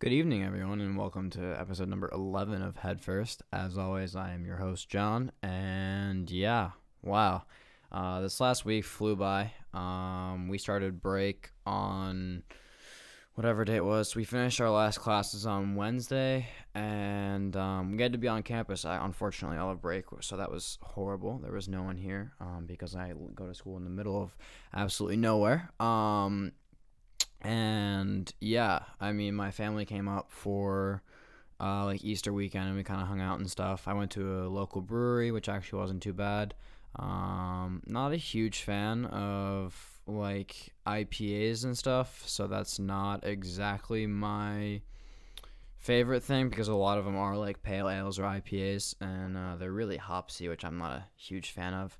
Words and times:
Good 0.00 0.12
evening, 0.12 0.42
everyone, 0.42 0.80
and 0.80 0.98
welcome 0.98 1.30
to 1.30 1.58
episode 1.58 1.88
number 1.88 2.10
11 2.12 2.62
of 2.62 2.76
Headfirst. 2.76 3.42
As 3.52 3.78
always, 3.78 4.16
I 4.16 4.32
am 4.32 4.44
your 4.44 4.56
host, 4.56 4.88
John, 4.88 5.30
and 5.40 6.28
yeah, 6.28 6.72
wow. 7.00 7.44
Uh, 7.92 8.20
this 8.20 8.40
last 8.40 8.64
week 8.64 8.84
flew 8.84 9.14
by. 9.14 9.52
Um, 9.72 10.48
we 10.48 10.58
started 10.58 11.00
break 11.00 11.52
on 11.64 12.42
whatever 13.36 13.64
day 13.64 13.76
it 13.76 13.84
was. 13.84 14.16
We 14.16 14.24
finished 14.24 14.60
our 14.60 14.68
last 14.68 14.98
classes 14.98 15.46
on 15.46 15.76
Wednesday, 15.76 16.48
and 16.74 17.56
um, 17.56 17.96
we 17.96 18.02
had 18.02 18.12
to 18.12 18.18
be 18.18 18.28
on 18.28 18.42
campus. 18.42 18.84
I, 18.84 19.02
unfortunately, 19.02 19.58
all 19.58 19.70
of 19.70 19.80
break, 19.80 20.06
so 20.20 20.36
that 20.36 20.50
was 20.50 20.76
horrible. 20.82 21.38
There 21.38 21.52
was 21.52 21.68
no 21.68 21.84
one 21.84 21.96
here 21.96 22.32
um, 22.40 22.64
because 22.66 22.96
I 22.96 23.12
go 23.36 23.46
to 23.46 23.54
school 23.54 23.76
in 23.76 23.84
the 23.84 23.90
middle 23.90 24.20
of 24.20 24.36
absolutely 24.74 25.18
nowhere. 25.18 25.70
Um, 25.78 26.50
and 27.44 28.32
yeah, 28.40 28.80
I 29.00 29.12
mean, 29.12 29.34
my 29.34 29.50
family 29.50 29.84
came 29.84 30.08
up 30.08 30.30
for 30.30 31.02
uh, 31.60 31.84
like 31.84 32.04
Easter 32.04 32.32
weekend, 32.32 32.68
and 32.68 32.76
we 32.76 32.82
kind 32.82 33.00
of 33.00 33.06
hung 33.06 33.20
out 33.20 33.38
and 33.38 33.50
stuff. 33.50 33.86
I 33.86 33.92
went 33.92 34.10
to 34.12 34.44
a 34.44 34.48
local 34.48 34.80
brewery, 34.80 35.30
which 35.30 35.48
actually 35.48 35.80
wasn't 35.80 36.02
too 36.02 36.12
bad. 36.14 36.54
Um, 36.96 37.82
not 37.86 38.12
a 38.12 38.16
huge 38.16 38.62
fan 38.62 39.04
of 39.06 40.00
like 40.06 40.72
IPAs 40.86 41.64
and 41.64 41.76
stuff, 41.76 42.22
so 42.26 42.46
that's 42.46 42.78
not 42.78 43.26
exactly 43.26 44.06
my 44.06 44.80
favorite 45.78 46.22
thing 46.22 46.48
because 46.48 46.68
a 46.68 46.74
lot 46.74 46.96
of 46.96 47.04
them 47.04 47.16
are 47.16 47.36
like 47.36 47.62
pale 47.62 47.90
ales 47.90 48.18
or 48.18 48.22
IPAs, 48.22 48.94
and 49.00 49.36
uh, 49.36 49.56
they're 49.56 49.72
really 49.72 49.96
hopsy, 49.98 50.48
which 50.48 50.64
I'm 50.64 50.78
not 50.78 50.92
a 50.92 51.04
huge 51.16 51.50
fan 51.50 51.74
of. 51.74 51.98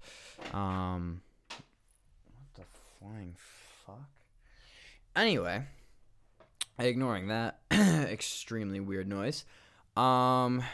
Um, 0.54 1.20
what 1.48 2.54
the 2.54 2.62
flying 2.98 3.36
fuck? 3.84 4.13
Anyway, 5.16 5.62
ignoring 6.78 7.28
that 7.28 7.60
extremely 7.72 8.80
weird 8.80 9.08
noise. 9.08 9.44
Um, 9.96 10.64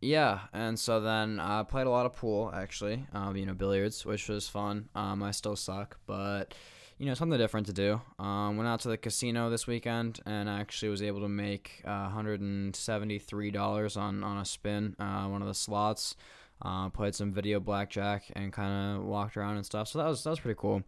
yeah, 0.00 0.40
and 0.52 0.78
so 0.78 1.00
then 1.00 1.38
I 1.38 1.62
played 1.62 1.86
a 1.86 1.90
lot 1.90 2.06
of 2.06 2.14
pool 2.14 2.50
actually. 2.52 3.06
Um, 3.12 3.36
you 3.36 3.46
know, 3.46 3.54
billiards, 3.54 4.04
which 4.04 4.28
was 4.28 4.48
fun. 4.48 4.88
Um, 4.94 5.22
I 5.22 5.30
still 5.30 5.56
suck, 5.56 5.98
but 6.06 6.54
you 6.98 7.06
know, 7.06 7.14
something 7.14 7.38
different 7.38 7.66
to 7.66 7.72
do. 7.72 8.00
Um, 8.18 8.56
went 8.56 8.68
out 8.68 8.80
to 8.80 8.88
the 8.88 8.96
casino 8.96 9.48
this 9.50 9.66
weekend 9.66 10.20
and 10.26 10.48
actually 10.48 10.88
was 10.88 11.02
able 11.02 11.20
to 11.20 11.28
make 11.28 11.82
uh, 11.84 12.08
$173 12.10 13.96
on 13.96 14.24
on 14.24 14.38
a 14.38 14.44
spin, 14.44 14.96
uh, 14.98 15.26
one 15.26 15.42
of 15.42 15.48
the 15.48 15.54
slots. 15.54 16.16
Uh, 16.62 16.88
played 16.88 17.14
some 17.14 17.32
video 17.32 17.60
blackjack 17.60 18.24
and 18.34 18.52
kind 18.52 18.96
of 18.96 19.04
walked 19.04 19.36
around 19.36 19.56
and 19.56 19.66
stuff. 19.66 19.88
So 19.88 19.98
that 19.98 20.08
was 20.08 20.24
that 20.24 20.30
was 20.30 20.40
pretty 20.40 20.58
cool. 20.58 20.82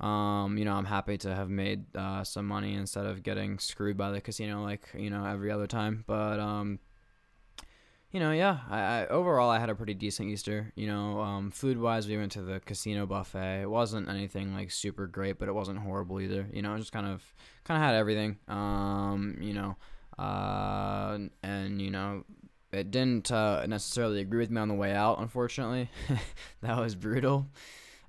Um, 0.00 0.56
you 0.56 0.64
know, 0.64 0.74
I'm 0.74 0.84
happy 0.84 1.18
to 1.18 1.34
have 1.34 1.50
made 1.50 1.96
uh, 1.96 2.22
some 2.22 2.46
money 2.46 2.74
instead 2.74 3.06
of 3.06 3.22
getting 3.22 3.58
screwed 3.58 3.96
by 3.96 4.12
the 4.12 4.20
casino 4.20 4.62
like 4.62 4.88
you 4.96 5.10
know 5.10 5.24
every 5.24 5.50
other 5.50 5.66
time. 5.66 6.04
But 6.06 6.38
um, 6.38 6.78
you 8.12 8.20
know, 8.20 8.32
yeah, 8.32 8.58
I, 8.70 8.80
I, 8.80 9.06
overall 9.08 9.50
I 9.50 9.58
had 9.58 9.70
a 9.70 9.74
pretty 9.74 9.94
decent 9.94 10.28
Easter. 10.28 10.72
You 10.76 10.86
know, 10.86 11.20
um, 11.20 11.50
food 11.50 11.78
wise, 11.78 12.06
we 12.06 12.16
went 12.16 12.32
to 12.32 12.42
the 12.42 12.60
casino 12.60 13.06
buffet. 13.06 13.62
It 13.62 13.70
wasn't 13.70 14.08
anything 14.08 14.54
like 14.54 14.70
super 14.70 15.06
great, 15.06 15.38
but 15.38 15.48
it 15.48 15.54
wasn't 15.54 15.80
horrible 15.80 16.20
either. 16.20 16.48
You 16.52 16.62
know, 16.62 16.76
just 16.78 16.92
kind 16.92 17.06
of 17.06 17.22
kind 17.64 17.82
of 17.82 17.84
had 17.84 17.94
everything. 17.96 18.38
Um, 18.46 19.36
you 19.40 19.52
know, 19.52 19.76
uh, 20.16 21.18
and 21.42 21.82
you 21.82 21.90
know, 21.90 22.24
it 22.72 22.90
didn't 22.90 23.30
uh, 23.30 23.66
necessarily 23.66 24.20
agree 24.20 24.40
with 24.40 24.50
me 24.50 24.60
on 24.60 24.68
the 24.68 24.74
way 24.74 24.92
out. 24.92 25.20
Unfortunately, 25.20 25.90
that 26.62 26.78
was 26.78 26.94
brutal. 26.94 27.48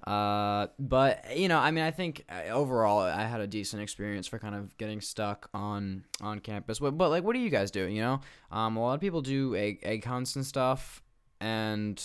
Uh, 0.05 0.67
but 0.80 1.38
you 1.38 1.47
know, 1.47 1.59
I 1.59 1.72
mean, 1.72 1.83
I 1.83 1.92
think 1.92 2.25
uh, 2.30 2.50
overall 2.52 3.00
I 3.00 3.23
had 3.23 3.42
a 3.42 3.47
decent 3.47 3.81
experience 3.81 4.28
for 4.28 4.39
kind 4.39 4.55
of 4.55 4.78
getting 4.78 5.02
stuck 5.02 5.50
on 5.53 6.05
on 6.22 6.39
campus. 6.39 6.80
But, 6.80 6.97
but 6.97 7.09
like, 7.09 7.23
what 7.23 7.33
do 7.33 7.39
you 7.39 7.50
guys 7.50 7.72
do? 7.72 7.86
You 7.86 8.02
know, 8.02 8.22
um, 8.52 8.77
a 8.77 8.81
lot 8.81 8.94
of 8.94 9.02
people 9.02 9.22
do 9.22 9.55
egg 9.55 9.80
egg 9.83 10.05
hunts 10.05 10.36
and 10.36 10.45
stuff, 10.45 11.02
and 11.42 12.02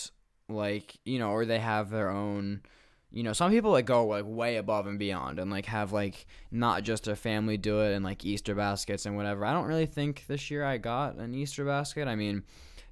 like 0.48 0.96
you 1.04 1.18
know, 1.18 1.30
or 1.30 1.44
they 1.44 1.60
have 1.60 1.90
their 1.90 2.10
own. 2.10 2.62
You 3.10 3.22
know, 3.22 3.32
some 3.32 3.52
people 3.52 3.70
like 3.70 3.86
go 3.86 4.04
like 4.06 4.24
way 4.26 4.56
above 4.56 4.88
and 4.88 4.98
beyond 4.98 5.38
and 5.38 5.48
like 5.48 5.66
have 5.66 5.92
like 5.92 6.26
not 6.50 6.82
just 6.82 7.04
their 7.04 7.14
family 7.14 7.56
do 7.56 7.80
it 7.80 7.94
and 7.94 8.04
like 8.04 8.24
Easter 8.24 8.56
baskets 8.56 9.06
and 9.06 9.16
whatever. 9.16 9.44
I 9.44 9.52
don't 9.52 9.66
really 9.66 9.86
think 9.86 10.24
this 10.26 10.50
year 10.50 10.64
I 10.64 10.78
got 10.78 11.14
an 11.18 11.32
Easter 11.32 11.64
basket. 11.64 12.08
I 12.08 12.16
mean, 12.16 12.42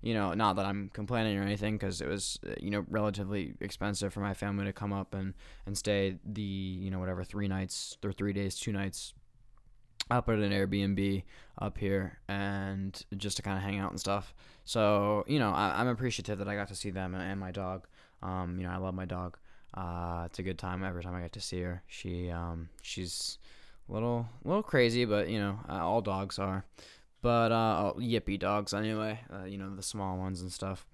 you 0.02 0.14
know, 0.14 0.34
not 0.34 0.56
that 0.56 0.66
I'm 0.66 0.90
complaining 0.92 1.38
or 1.38 1.42
anything 1.42 1.78
because 1.78 2.00
it 2.00 2.08
was, 2.08 2.38
uh, 2.46 2.54
you 2.60 2.70
know, 2.70 2.84
relatively 2.90 3.54
expensive 3.60 4.12
for 4.12 4.20
my 4.20 4.34
family 4.34 4.64
to 4.64 4.72
come 4.72 4.92
up 4.92 5.14
and, 5.14 5.32
and 5.64 5.78
stay 5.78 6.18
the, 6.24 6.42
you 6.42 6.90
know, 6.90 6.98
whatever, 6.98 7.22
three 7.22 7.48
nights 7.48 7.96
or 8.04 8.12
three 8.12 8.32
days, 8.32 8.56
two 8.56 8.72
nights 8.72 9.14
up 10.10 10.28
at 10.28 10.34
an 10.34 10.50
Airbnb 10.50 11.22
up 11.60 11.78
here 11.78 12.18
and 12.28 13.04
just 13.16 13.36
to 13.36 13.42
kind 13.42 13.56
of 13.56 13.62
hang 13.62 13.78
out 13.78 13.90
and 13.90 14.00
stuff. 14.00 14.34
So, 14.64 15.24
you 15.28 15.38
know, 15.38 15.50
I, 15.50 15.80
am 15.80 15.86
appreciative 15.86 16.38
that 16.38 16.48
I 16.48 16.56
got 16.56 16.68
to 16.68 16.74
see 16.74 16.90
them 16.90 17.14
and, 17.14 17.22
and 17.22 17.38
my 17.38 17.52
dog. 17.52 17.86
Um, 18.22 18.56
you 18.58 18.66
know, 18.66 18.72
I 18.72 18.78
love 18.78 18.94
my 18.94 19.04
dog. 19.04 19.38
Uh, 19.74 20.24
it's 20.26 20.38
a 20.40 20.42
good 20.42 20.58
time 20.58 20.84
every 20.84 21.02
time 21.02 21.14
I 21.14 21.20
get 21.20 21.32
to 21.32 21.40
see 21.40 21.60
her. 21.62 21.82
She, 21.86 22.28
um, 22.28 22.68
she's 22.82 23.38
a 23.88 23.92
little, 23.92 24.28
little 24.44 24.62
crazy, 24.64 25.04
but 25.04 25.28
you 25.28 25.38
know, 25.38 25.60
uh, 25.68 25.86
all 25.86 26.00
dogs 26.00 26.40
are. 26.40 26.64
But 27.22 27.52
uh, 27.52 27.92
oh, 27.94 27.98
yippy 27.98 28.38
dogs 28.38 28.74
anyway, 28.74 29.20
uh, 29.32 29.44
you 29.44 29.56
know 29.56 29.74
the 29.74 29.82
small 29.82 30.18
ones 30.18 30.42
and 30.42 30.52
stuff. 30.52 30.84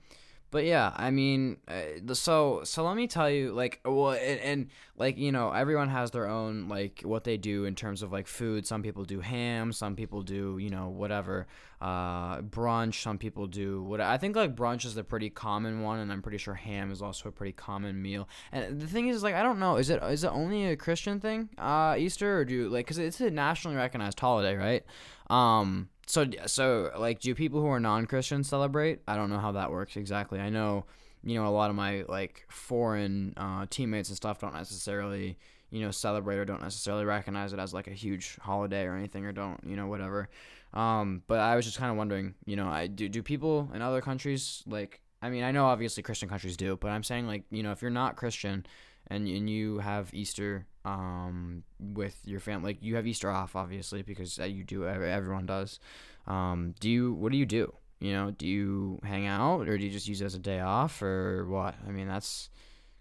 But 0.50 0.64
yeah, 0.64 0.92
I 0.96 1.10
mean, 1.10 1.58
uh, 1.68 2.14
so 2.14 2.62
so 2.64 2.82
let 2.82 2.96
me 2.96 3.06
tell 3.06 3.28
you, 3.28 3.52
like, 3.52 3.80
well, 3.84 4.12
and, 4.12 4.40
and, 4.40 4.66
like 4.96 5.18
you 5.18 5.30
know, 5.30 5.52
everyone 5.52 5.90
has 5.90 6.10
their 6.10 6.26
own 6.26 6.68
like 6.68 7.02
what 7.02 7.24
they 7.24 7.36
do 7.36 7.66
in 7.66 7.74
terms 7.74 8.02
of 8.02 8.12
like 8.12 8.26
food. 8.26 8.66
Some 8.66 8.82
people 8.82 9.04
do 9.04 9.20
ham, 9.20 9.72
some 9.72 9.94
people 9.94 10.22
do 10.22 10.56
you 10.56 10.70
know 10.70 10.88
whatever, 10.88 11.46
uh, 11.82 12.40
brunch. 12.40 13.02
Some 13.02 13.18
people 13.18 13.46
do 13.46 13.82
what 13.82 14.00
I 14.00 14.16
think 14.16 14.36
like 14.36 14.56
brunch 14.56 14.86
is 14.86 14.96
a 14.96 15.04
pretty 15.04 15.28
common 15.28 15.82
one, 15.82 15.98
and 15.98 16.10
I'm 16.10 16.22
pretty 16.22 16.38
sure 16.38 16.54
ham 16.54 16.90
is 16.90 17.02
also 17.02 17.28
a 17.28 17.32
pretty 17.32 17.52
common 17.52 18.00
meal. 18.00 18.26
And 18.50 18.80
the 18.80 18.86
thing 18.86 19.08
is, 19.08 19.22
like, 19.22 19.34
I 19.34 19.42
don't 19.42 19.58
know, 19.58 19.76
is 19.76 19.90
it 19.90 20.02
is 20.02 20.24
it 20.24 20.28
only 20.28 20.66
a 20.66 20.76
Christian 20.76 21.20
thing, 21.20 21.50
uh, 21.58 21.94
Easter, 21.98 22.38
or 22.38 22.44
do 22.46 22.70
like 22.70 22.86
because 22.86 22.96
it's 22.96 23.20
a 23.20 23.30
nationally 23.30 23.76
recognized 23.76 24.18
holiday, 24.18 24.56
right? 24.56 24.82
Um, 25.28 25.90
so 26.08 26.26
so 26.46 26.90
like 26.96 27.20
do 27.20 27.34
people 27.34 27.60
who 27.60 27.66
are 27.66 27.78
non-christians 27.78 28.48
celebrate? 28.48 29.00
I 29.06 29.16
don't 29.16 29.28
know 29.28 29.38
how 29.38 29.52
that 29.52 29.70
works 29.70 29.96
exactly. 29.96 30.40
I 30.40 30.48
know 30.48 30.86
you 31.22 31.34
know 31.34 31.46
a 31.46 31.50
lot 31.50 31.68
of 31.68 31.76
my 31.76 32.04
like 32.08 32.46
foreign 32.48 33.34
uh, 33.36 33.66
teammates 33.68 34.08
and 34.08 34.16
stuff 34.16 34.38
don't 34.38 34.54
necessarily 34.54 35.38
you 35.70 35.82
know 35.82 35.90
celebrate 35.90 36.38
or 36.38 36.46
don't 36.46 36.62
necessarily 36.62 37.04
recognize 37.04 37.52
it 37.52 37.58
as 37.58 37.74
like 37.74 37.88
a 37.88 37.92
huge 37.92 38.38
holiday 38.40 38.84
or 38.84 38.96
anything 38.96 39.26
or 39.26 39.32
don't 39.32 39.60
you 39.66 39.76
know 39.76 39.86
whatever. 39.86 40.28
Um, 40.74 41.22
but 41.26 41.40
i 41.40 41.56
was 41.56 41.64
just 41.64 41.78
kind 41.78 41.90
of 41.90 41.96
wondering 41.96 42.34
you 42.44 42.54
know 42.54 42.68
i 42.68 42.88
do 42.88 43.08
do 43.08 43.22
people 43.22 43.70
in 43.72 43.80
other 43.80 44.02
countries 44.02 44.62
like 44.66 45.00
i 45.22 45.30
mean 45.30 45.42
i 45.42 45.50
know 45.50 45.64
obviously 45.64 46.02
christian 46.02 46.28
countries 46.28 46.58
do 46.58 46.76
but 46.76 46.88
i'm 46.90 47.02
saying 47.02 47.26
like 47.26 47.44
you 47.50 47.62
know 47.62 47.72
if 47.72 47.80
you're 47.80 47.90
not 47.90 48.16
christian 48.16 48.66
and 49.06 49.26
and 49.26 49.48
you 49.48 49.78
have 49.78 50.12
easter 50.12 50.66
um, 50.88 51.62
with 51.78 52.20
your 52.24 52.40
family. 52.40 52.72
Like 52.72 52.82
you 52.82 52.96
have 52.96 53.06
Easter 53.06 53.30
off, 53.30 53.56
obviously, 53.56 54.02
because 54.02 54.38
you 54.38 54.64
do. 54.64 54.86
Everyone 54.86 55.46
does. 55.46 55.80
Um, 56.26 56.74
do 56.80 56.90
you? 56.90 57.12
What 57.12 57.32
do 57.32 57.38
you 57.38 57.46
do? 57.46 57.74
You 58.00 58.12
know, 58.12 58.30
do 58.30 58.46
you 58.46 59.00
hang 59.02 59.26
out 59.26 59.68
or 59.68 59.76
do 59.76 59.84
you 59.84 59.90
just 59.90 60.06
use 60.06 60.20
it 60.20 60.26
as 60.26 60.34
a 60.34 60.38
day 60.38 60.60
off 60.60 61.02
or 61.02 61.46
what? 61.48 61.74
I 61.86 61.90
mean, 61.90 62.06
that's 62.06 62.48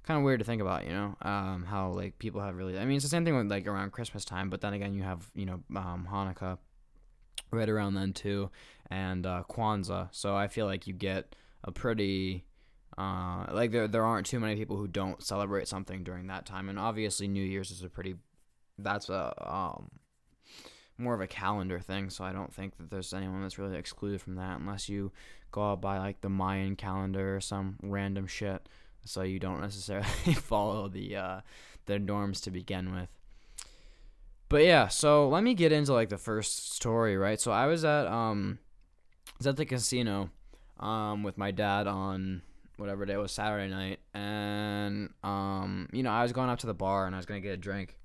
kind 0.03 0.17
of 0.17 0.23
weird 0.23 0.39
to 0.39 0.45
think 0.45 0.61
about. 0.61 0.85
You 0.85 0.91
know, 0.91 1.15
um, 1.21 1.65
how 1.67 1.91
like 1.91 2.17
people 2.19 2.41
have 2.41 2.55
really. 2.55 2.77
I 2.77 2.85
mean, 2.85 2.95
it's 2.97 3.05
the 3.05 3.09
same 3.09 3.23
thing 3.23 3.35
with 3.35 3.49
like 3.49 3.67
around 3.67 3.91
Christmas 3.91 4.25
time, 4.25 4.49
but 4.49 4.61
then 4.61 4.73
again, 4.73 4.93
you 4.93 5.03
have 5.03 5.29
you 5.35 5.45
know 5.45 5.59
um, 5.75 6.07
Hanukkah 6.11 6.57
right 7.51 7.69
around 7.69 7.93
then 7.93 8.11
too, 8.11 8.49
and 8.89 9.25
uh, 9.25 9.43
Kwanzaa. 9.49 10.09
So 10.11 10.35
I 10.35 10.47
feel 10.47 10.65
like 10.65 10.87
you 10.87 10.93
get 10.93 11.35
a 11.63 11.71
pretty 11.71 12.45
uh, 12.97 13.46
like 13.52 13.72
there 13.72 13.88
there 13.88 14.03
aren't 14.03 14.25
too 14.25 14.40
many 14.40 14.56
people 14.56 14.78
who 14.78 14.88
don't 14.88 15.22
celebrate 15.22 15.68
something 15.68 16.03
during 16.03 16.28
that 16.28 16.46
time, 16.46 16.69
and 16.69 16.80
obviously 16.80 17.28
New 17.28 17.44
Year's 17.44 17.72
is 17.72 17.84
a 17.84 17.90
pretty 17.90 18.16
that's 18.80 19.09
a 19.09 19.34
um 19.52 19.90
more 20.97 21.13
of 21.13 21.22
a 21.22 21.28
calendar 21.28 21.80
thing. 21.80 22.09
So 22.09 22.24
I 22.24 22.34
don't 22.34 22.53
think 22.53 22.78
that 22.78 22.90
there's 22.90 23.13
anyone 23.13 23.41
that's 23.41 23.59
really 23.59 23.78
excluded 23.78 24.22
from 24.22 24.35
that 24.35 24.59
unless 24.59 24.90
you 24.90 25.11
go 25.52 25.72
out 25.72 25.82
by 25.82 25.99
like 25.99 26.22
the 26.22 26.29
Mayan 26.29 26.76
calendar 26.76 27.35
or 27.35 27.41
some 27.41 27.78
random 27.84 28.28
shit. 28.28 28.67
So 29.05 29.22
you 29.22 29.40
don't 29.40 29.61
necessarily 29.61 30.34
follow 30.34 30.88
the 30.88 31.16
uh, 31.16 31.41
the 31.85 32.00
norms 32.00 32.41
to 32.41 32.52
begin 32.52 32.93
with. 32.93 33.09
But 34.50 34.64
yeah, 34.64 34.88
so 34.88 35.28
let 35.28 35.43
me 35.43 35.53
get 35.53 35.72
into 35.72 35.93
like 35.93 36.09
the 36.09 36.17
first 36.17 36.73
story, 36.73 37.17
right? 37.17 37.40
So 37.40 37.52
I 37.52 37.67
was 37.67 37.84
at 37.85 38.08
um 38.08 38.59
was 39.38 39.47
at 39.47 39.58
the 39.58 39.66
casino 39.66 40.29
um 40.79 41.23
with 41.23 41.38
my 41.38 41.52
dad 41.52 41.88
on 41.88 42.41
whatever 42.78 43.06
day 43.06 43.14
it 43.14 43.18
was 43.18 43.32
Saturday 43.32 43.70
night, 43.70 44.00
and 44.14 45.09
um, 45.24 45.90
you 45.91 46.03
know, 46.03 46.12
I 46.12 46.24
was 46.24 46.32
going 46.32 46.50
up 46.50 46.59
to 46.59 46.68
the 46.68 46.74
bar 46.74 47.06
and 47.06 47.16
I 47.16 47.20
was 47.20 47.26
gonna 47.26 47.41
get 47.41 47.53
a 47.53 47.58
drink, 47.58 47.97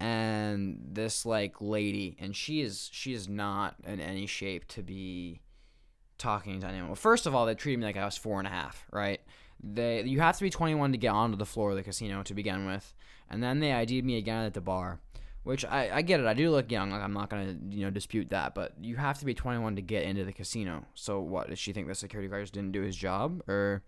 and 0.00 0.78
this 0.92 1.26
like 1.26 1.60
lady, 1.60 2.16
and 2.18 2.34
she 2.34 2.60
is 2.60 2.88
she 2.92 3.12
is 3.12 3.28
not 3.28 3.76
in 3.84 4.00
any 4.00 4.26
shape 4.26 4.66
to 4.68 4.82
be 4.82 5.40
talking 6.18 6.60
to 6.60 6.66
anyone. 6.66 6.88
Well, 6.88 6.96
first 6.96 7.26
of 7.26 7.34
all, 7.34 7.46
they 7.46 7.54
treated 7.54 7.78
me 7.80 7.86
like 7.86 7.96
I 7.96 8.04
was 8.04 8.16
four 8.16 8.38
and 8.38 8.46
a 8.46 8.50
half, 8.50 8.86
right? 8.92 9.20
They 9.62 10.02
you 10.02 10.20
have 10.20 10.36
to 10.38 10.42
be 10.42 10.50
21 10.50 10.92
to 10.92 10.98
get 10.98 11.10
onto 11.10 11.36
the 11.36 11.46
floor 11.46 11.70
of 11.70 11.76
the 11.76 11.82
casino 11.82 12.22
to 12.22 12.34
begin 12.34 12.66
with, 12.66 12.94
and 13.30 13.42
then 13.42 13.60
they 13.60 13.72
ID'd 13.72 14.04
me 14.04 14.16
again 14.16 14.44
at 14.44 14.54
the 14.54 14.60
bar. 14.60 15.00
Which 15.44 15.64
I, 15.64 15.90
I 15.92 16.02
get 16.02 16.20
it. 16.20 16.26
I 16.26 16.34
do 16.34 16.50
look 16.50 16.70
young. 16.72 16.90
Like 16.90 17.02
I'm 17.02 17.12
not 17.12 17.30
gonna 17.30 17.56
you 17.70 17.84
know 17.84 17.90
dispute 17.90 18.30
that, 18.30 18.54
but 18.54 18.72
you 18.80 18.96
have 18.96 19.18
to 19.20 19.24
be 19.24 19.34
21 19.34 19.76
to 19.76 19.82
get 19.82 20.04
into 20.04 20.24
the 20.24 20.32
casino. 20.32 20.84
So 20.94 21.20
what? 21.20 21.48
Did 21.48 21.58
she 21.58 21.72
think 21.72 21.86
the 21.86 21.94
security 21.94 22.28
guard 22.28 22.42
just 22.42 22.54
didn't 22.54 22.72
do 22.72 22.82
his 22.82 22.96
job, 22.96 23.42
or 23.46 23.82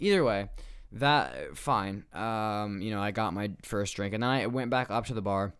either 0.00 0.24
way? 0.24 0.48
That 0.92 1.56
fine. 1.56 2.04
Um, 2.12 2.80
you 2.80 2.90
know, 2.90 3.00
I 3.00 3.10
got 3.10 3.34
my 3.34 3.52
first 3.62 3.94
drink, 3.94 4.14
and 4.14 4.22
then 4.22 4.30
I 4.30 4.46
went 4.46 4.70
back 4.70 4.90
up 4.90 5.06
to 5.06 5.14
the 5.14 5.22
bar 5.22 5.54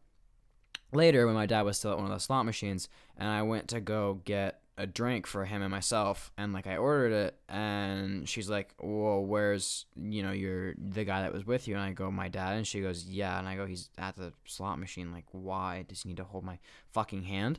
later 0.93 1.27
when 1.27 1.35
my 1.35 1.47
dad 1.47 1.63
was 1.63 1.79
still 1.79 1.93
at 1.93 1.99
one 1.99 2.07
of 2.07 2.13
the 2.13 2.21
slot 2.21 2.47
machines, 2.47 2.89
and 3.17 3.29
I 3.29 3.43
went 3.43 3.69
to 3.69 3.81
go 3.81 4.21
get 4.25 4.61
a 4.79 4.87
drink 4.87 5.27
for 5.27 5.45
him 5.45 5.63
and 5.63 5.71
myself 5.71 6.31
and 6.37 6.53
like 6.53 6.67
I 6.67 6.77
ordered 6.77 7.13
it 7.13 7.39
and 7.49 8.29
she's 8.29 8.49
like, 8.49 8.75
"Well, 8.79 9.25
where's, 9.25 9.87
you 9.97 10.23
know, 10.23 10.33
your 10.33 10.75
the 10.77 11.05
guy 11.05 11.23
that 11.23 11.33
was 11.33 11.47
with 11.47 11.67
you?" 11.67 11.75
And 11.75 11.83
I 11.83 11.93
go, 11.93 12.11
"My 12.11 12.29
dad." 12.29 12.57
And 12.57 12.67
she 12.67 12.81
goes, 12.81 13.05
"Yeah." 13.07 13.39
And 13.39 13.49
I 13.49 13.57
go, 13.57 13.67
"He's 13.67 13.89
at 13.97 14.17
the 14.17 14.33
slot 14.45 14.79
machine. 14.79 15.13
Like, 15.13 15.25
why 15.33 15.85
does 15.89 16.03
he 16.03 16.11
need 16.11 16.19
to 16.19 16.25
hold 16.25 16.45
my 16.45 16.59
fucking 16.91 17.23
hand?" 17.25 17.59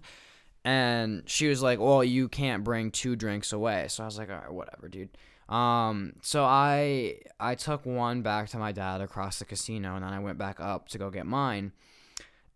And 0.63 1.23
she 1.27 1.47
was 1.47 1.61
like, 1.61 1.79
"Well, 1.79 2.03
you 2.03 2.29
can't 2.29 2.63
bring 2.63 2.91
two 2.91 3.15
drinks 3.15 3.51
away." 3.51 3.87
So 3.89 4.03
I 4.03 4.05
was 4.05 4.17
like, 4.17 4.29
"All 4.29 4.37
right, 4.37 4.53
whatever, 4.53 4.87
dude." 4.87 5.09
Um, 5.49 6.13
so 6.21 6.43
I 6.43 7.19
I 7.39 7.55
took 7.55 7.85
one 7.85 8.21
back 8.21 8.49
to 8.49 8.57
my 8.57 8.71
dad 8.73 9.01
across 9.01 9.39
the 9.39 9.45
casino 9.45 9.95
and 9.95 10.03
then 10.03 10.11
I 10.11 10.19
went 10.19 10.37
back 10.37 10.59
up 10.59 10.89
to 10.89 10.97
go 10.97 11.09
get 11.09 11.25
mine 11.25 11.71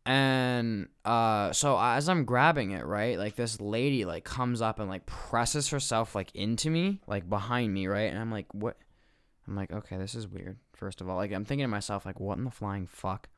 and 0.06 0.88
uh 1.06 1.52
so 1.52 1.78
as 1.80 2.10
i'm 2.10 2.26
grabbing 2.26 2.72
it 2.72 2.86
right 2.86 3.20
like 3.20 3.36
this 3.36 3.62
lady 3.62 4.04
like 4.04 4.24
comes 4.24 4.60
up 4.60 4.80
and 4.80 4.90
like 4.90 5.06
presses 5.06 5.70
herself 5.70 6.16
like 6.16 6.34
into 6.34 6.72
me 6.72 7.00
like 7.06 7.30
behind 7.30 7.72
me 7.72 7.86
right 7.86 8.10
and 8.12 8.18
i'm 8.18 8.32
like 8.32 8.52
what? 8.54 8.78
I'm 9.48 9.56
like 9.56 9.72
okay 9.72 9.98
this 9.98 10.16
is 10.16 10.28
weird 10.28 10.58
first 10.82 11.00
of 11.00 11.08
all. 11.08 11.16
Like 11.16 11.32
i'm 11.32 11.46
thinking 11.46 11.66
to 11.66 11.68
myself 11.68 12.06
like 12.06 12.20
what 12.20 12.38
in 12.38 12.44
the 12.44 12.52
flying 12.52 12.88
fuck? 12.88 13.30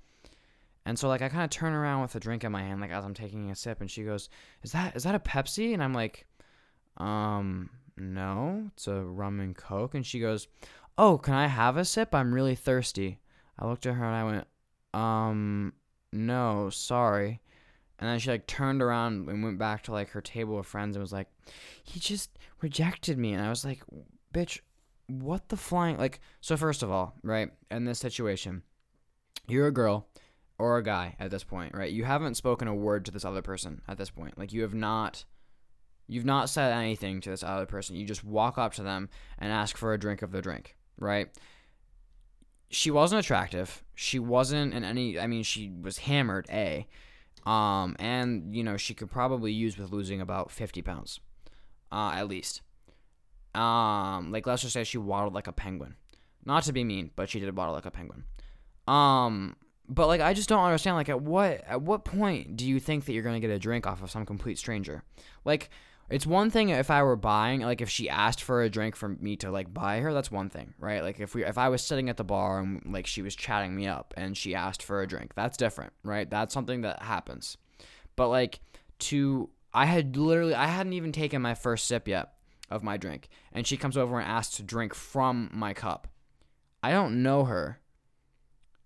And 0.85 0.97
so 0.97 1.09
like 1.09 1.21
i 1.21 1.27
kind 1.27 1.43
of 1.43 1.49
turn 1.49 1.73
around 1.73 2.01
with 2.01 2.15
a 2.15 2.19
drink 2.19 2.45
in 2.45 2.51
my 2.53 2.61
hand 2.61 2.79
like 2.79 2.91
as 2.91 3.03
i'm 3.03 3.13
taking 3.13 3.51
a 3.51 3.55
sip 3.55 3.81
and 3.81 3.91
she 3.91 4.03
goes 4.03 4.29
is 4.63 4.71
that 4.71 4.95
is 4.95 5.03
that 5.03 5.15
a 5.15 5.19
pepsi? 5.19 5.73
And 5.73 5.83
i'm 5.83 5.93
like 5.93 6.25
um 6.97 7.69
no 7.97 8.69
it's 8.73 8.87
a 8.87 9.01
rum 9.01 9.41
and 9.41 9.55
coke. 9.55 9.95
And 9.95 10.05
she 10.05 10.21
goes 10.21 10.47
oh 10.97 11.17
can 11.17 11.33
i 11.33 11.47
have 11.47 11.75
a 11.75 11.83
sip? 11.83 12.15
I'm 12.15 12.33
really 12.33 12.55
thirsty. 12.55 13.19
I 13.59 13.67
looked 13.67 13.85
at 13.85 13.95
her 13.95 14.05
and 14.05 14.15
i 14.15 14.23
went 14.23 14.47
um 14.93 15.73
no, 16.13 16.69
sorry. 16.69 17.41
And 17.99 18.09
then 18.09 18.19
she 18.19 18.31
like 18.31 18.47
turned 18.47 18.81
around 18.81 19.29
and 19.29 19.43
went 19.43 19.57
back 19.57 19.83
to 19.83 19.91
like 19.91 20.09
her 20.09 20.21
table 20.21 20.59
of 20.59 20.67
friends 20.67 20.95
and 20.95 21.01
was 21.01 21.13
like, 21.13 21.27
he 21.83 21.99
just 21.99 22.37
rejected 22.61 23.17
me. 23.17 23.33
And 23.33 23.43
I 23.43 23.49
was 23.49 23.63
like, 23.63 23.81
bitch, 24.33 24.59
what 25.07 25.49
the 25.49 25.57
flying 25.57 25.97
like 25.97 26.19
so 26.41 26.57
first 26.57 26.83
of 26.83 26.91
all, 26.91 27.15
right, 27.23 27.49
in 27.71 27.85
this 27.85 27.99
situation, 27.99 28.63
you're 29.47 29.67
a 29.67 29.71
girl 29.71 30.07
or 30.57 30.77
a 30.77 30.83
guy 30.83 31.15
at 31.19 31.31
this 31.31 31.43
point, 31.43 31.75
right? 31.75 31.91
You 31.91 32.03
haven't 32.03 32.35
spoken 32.35 32.67
a 32.67 32.75
word 32.75 33.05
to 33.05 33.11
this 33.11 33.25
other 33.25 33.41
person 33.41 33.81
at 33.87 33.97
this 33.97 34.09
point. 34.09 34.37
Like 34.37 34.53
you 34.53 34.61
have 34.61 34.73
not 34.73 35.25
you've 36.07 36.25
not 36.25 36.49
said 36.49 36.73
anything 36.73 37.21
to 37.21 37.29
this 37.29 37.43
other 37.43 37.65
person. 37.65 37.95
You 37.95 38.05
just 38.05 38.23
walk 38.23 38.57
up 38.57 38.73
to 38.73 38.83
them 38.83 39.09
and 39.39 39.51
ask 39.51 39.77
for 39.77 39.93
a 39.93 39.99
drink 39.99 40.21
of 40.21 40.31
their 40.31 40.41
drink, 40.41 40.75
right? 40.97 41.29
She 42.73 42.91
wasn't 42.91 43.19
attractive. 43.19 43.83
She 43.95 44.19
wasn't 44.19 44.73
in 44.73 44.83
any. 44.83 45.19
I 45.19 45.27
mean, 45.27 45.43
she 45.43 45.69
was 45.69 45.99
hammered. 45.99 46.47
A, 46.49 46.87
um, 47.45 47.95
and 47.99 48.55
you 48.55 48.63
know 48.63 48.77
she 48.77 48.93
could 48.93 49.11
probably 49.11 49.51
use 49.51 49.77
with 49.77 49.91
losing 49.91 50.19
about 50.19 50.51
fifty 50.51 50.81
pounds, 50.81 51.19
uh, 51.91 52.13
at 52.15 52.27
least. 52.27 52.61
Um, 53.53 54.31
like 54.31 54.47
let's 54.47 54.63
just 54.63 54.73
say 54.73 54.83
she 54.83 54.97
waddled 54.97 55.33
like 55.33 55.47
a 55.47 55.51
penguin. 55.51 55.95
Not 56.45 56.63
to 56.63 56.73
be 56.73 56.83
mean, 56.83 57.11
but 57.15 57.29
she 57.29 57.39
did 57.39 57.55
waddle 57.55 57.75
like 57.75 57.85
a 57.85 57.91
penguin. 57.91 58.23
Um, 58.87 59.55
but 59.87 60.07
like 60.07 60.21
I 60.21 60.33
just 60.33 60.49
don't 60.49 60.63
understand. 60.63 60.95
Like 60.95 61.09
at 61.09 61.21
what 61.21 61.63
at 61.67 61.81
what 61.81 62.05
point 62.05 62.57
do 62.57 62.65
you 62.65 62.79
think 62.79 63.05
that 63.05 63.13
you're 63.13 63.23
gonna 63.23 63.39
get 63.39 63.51
a 63.51 63.59
drink 63.59 63.85
off 63.85 64.01
of 64.01 64.09
some 64.09 64.25
complete 64.25 64.57
stranger? 64.57 65.03
Like 65.45 65.69
it's 66.13 66.27
one 66.27 66.51
thing 66.51 66.69
if 66.69 66.91
I 66.91 67.01
were 67.01 67.15
buying, 67.15 67.61
like 67.61 67.81
if 67.81 67.89
she 67.89 68.07
asked 68.07 68.39
for 68.39 68.61
a 68.61 68.69
drink 68.69 68.95
for 68.95 69.09
me 69.09 69.35
to 69.37 69.49
like 69.49 69.73
buy 69.73 69.99
her, 69.99 70.13
that's 70.13 70.29
one 70.29 70.47
thing, 70.47 70.75
right? 70.77 71.01
Like 71.01 71.19
if 71.19 71.33
we 71.33 71.43
if 71.43 71.57
I 71.57 71.69
was 71.69 71.81
sitting 71.81 72.07
at 72.07 72.17
the 72.17 72.23
bar 72.23 72.59
and 72.59 72.83
like 72.85 73.07
she 73.07 73.23
was 73.23 73.35
chatting 73.35 73.75
me 73.75 73.87
up 73.87 74.13
and 74.15 74.37
she 74.37 74.53
asked 74.53 74.83
for 74.83 75.01
a 75.01 75.07
drink, 75.07 75.33
that's 75.33 75.57
different, 75.57 75.91
right? 76.03 76.29
That's 76.29 76.53
something 76.53 76.81
that 76.81 77.01
happens. 77.01 77.57
But 78.15 78.27
like 78.27 78.59
to 78.99 79.49
I 79.73 79.87
had 79.87 80.15
literally 80.15 80.53
I 80.53 80.67
hadn't 80.67 80.93
even 80.93 81.13
taken 81.13 81.41
my 81.41 81.55
first 81.55 81.87
sip 81.87 82.07
yet 82.07 82.33
of 82.69 82.83
my 82.83 82.95
drink 82.95 83.27
and 83.51 83.65
she 83.65 83.75
comes 83.75 83.97
over 83.97 84.19
and 84.19 84.29
asks 84.29 84.57
to 84.57 84.63
drink 84.63 84.93
from 84.93 85.49
my 85.51 85.73
cup. 85.73 86.07
I 86.83 86.91
don't 86.91 87.23
know 87.23 87.45
her 87.45 87.79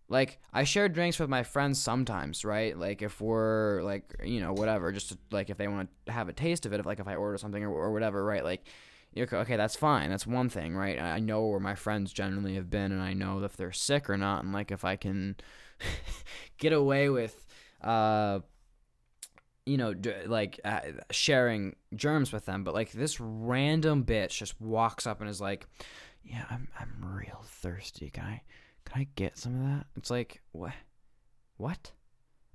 like 0.09 0.39
I 0.53 0.63
share 0.63 0.87
drinks 0.89 1.19
with 1.19 1.29
my 1.29 1.43
friends 1.43 1.81
sometimes, 1.81 2.45
right? 2.45 2.77
Like 2.77 3.01
if 3.01 3.19
we're 3.19 3.81
like 3.83 4.15
you 4.23 4.39
know 4.39 4.53
whatever, 4.53 4.91
just 4.91 5.09
to, 5.09 5.17
like 5.31 5.49
if 5.49 5.57
they 5.57 5.67
want 5.67 5.89
to 6.05 6.11
have 6.11 6.29
a 6.29 6.33
taste 6.33 6.65
of 6.65 6.73
it, 6.73 6.79
if 6.79 6.85
like 6.85 6.99
if 6.99 7.07
I 7.07 7.15
order 7.15 7.37
something 7.37 7.63
or, 7.63 7.71
or 7.71 7.91
whatever, 7.91 8.23
right? 8.23 8.43
Like 8.43 8.67
okay, 9.17 9.57
that's 9.57 9.75
fine, 9.75 10.09
that's 10.09 10.27
one 10.27 10.49
thing, 10.49 10.75
right? 10.75 10.99
I 11.01 11.19
know 11.19 11.45
where 11.47 11.59
my 11.59 11.75
friends 11.75 12.13
generally 12.13 12.55
have 12.55 12.69
been, 12.69 12.91
and 12.91 13.01
I 13.01 13.13
know 13.13 13.43
if 13.43 13.57
they're 13.57 13.71
sick 13.71 14.09
or 14.09 14.17
not, 14.17 14.43
and 14.43 14.53
like 14.53 14.71
if 14.71 14.85
I 14.85 14.95
can 14.95 15.35
get 16.57 16.73
away 16.73 17.09
with, 17.09 17.47
uh, 17.81 18.39
you 19.65 19.77
know, 19.77 19.93
like 20.25 20.59
uh, 20.63 20.81
sharing 21.11 21.75
germs 21.95 22.31
with 22.31 22.45
them, 22.45 22.63
but 22.63 22.73
like 22.73 22.91
this 22.91 23.19
random 23.19 24.03
bitch 24.05 24.37
just 24.37 24.59
walks 24.61 25.07
up 25.07 25.19
and 25.19 25.29
is 25.29 25.41
like, 25.41 25.67
"Yeah, 26.23 26.45
I'm 26.49 26.67
I'm 26.79 27.15
real 27.15 27.41
thirsty, 27.43 28.11
guy." 28.13 28.43
Can 28.87 29.01
I 29.01 29.07
get 29.15 29.37
some 29.37 29.55
of 29.55 29.67
that? 29.67 29.85
It's 29.95 30.09
like, 30.09 30.41
what? 30.51 30.73
What? 31.57 31.91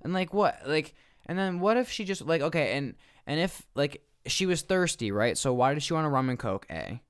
And 0.01 0.13
like 0.13 0.33
what? 0.33 0.61
Like 0.65 0.93
and 1.25 1.37
then 1.37 1.59
what 1.59 1.77
if 1.77 1.89
she 1.89 2.03
just 2.03 2.25
like 2.25 2.41
okay, 2.41 2.77
and 2.77 2.95
and 3.25 3.39
if 3.39 3.65
like 3.75 4.03
she 4.25 4.45
was 4.45 4.61
thirsty, 4.61 5.11
right? 5.11 5.37
So 5.37 5.53
why 5.53 5.73
did 5.73 5.83
she 5.83 5.93
want 5.93 6.07
a 6.07 6.09
rum 6.09 6.29
and 6.29 6.39
coke? 6.39 6.65
A. 6.69 7.01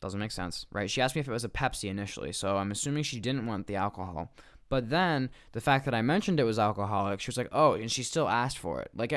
Doesn't 0.00 0.20
make 0.20 0.32
sense, 0.32 0.66
right? 0.72 0.90
She 0.90 1.00
asked 1.00 1.14
me 1.14 1.20
if 1.20 1.28
it 1.28 1.32
was 1.32 1.44
a 1.44 1.48
Pepsi 1.48 1.88
initially, 1.88 2.32
so 2.32 2.58
I'm 2.58 2.70
assuming 2.70 3.02
she 3.02 3.18
didn't 3.18 3.46
want 3.46 3.66
the 3.66 3.76
alcohol. 3.76 4.32
But 4.68 4.90
then 4.90 5.30
the 5.52 5.60
fact 5.60 5.84
that 5.86 5.94
I 5.94 6.02
mentioned 6.02 6.38
it 6.38 6.44
was 6.44 6.58
alcoholic, 6.58 7.20
she 7.20 7.28
was 7.28 7.36
like, 7.36 7.48
"Oh," 7.52 7.72
and 7.72 7.90
she 7.90 8.02
still 8.02 8.28
asked 8.28 8.58
for 8.58 8.80
it. 8.80 8.90
Like, 8.94 9.14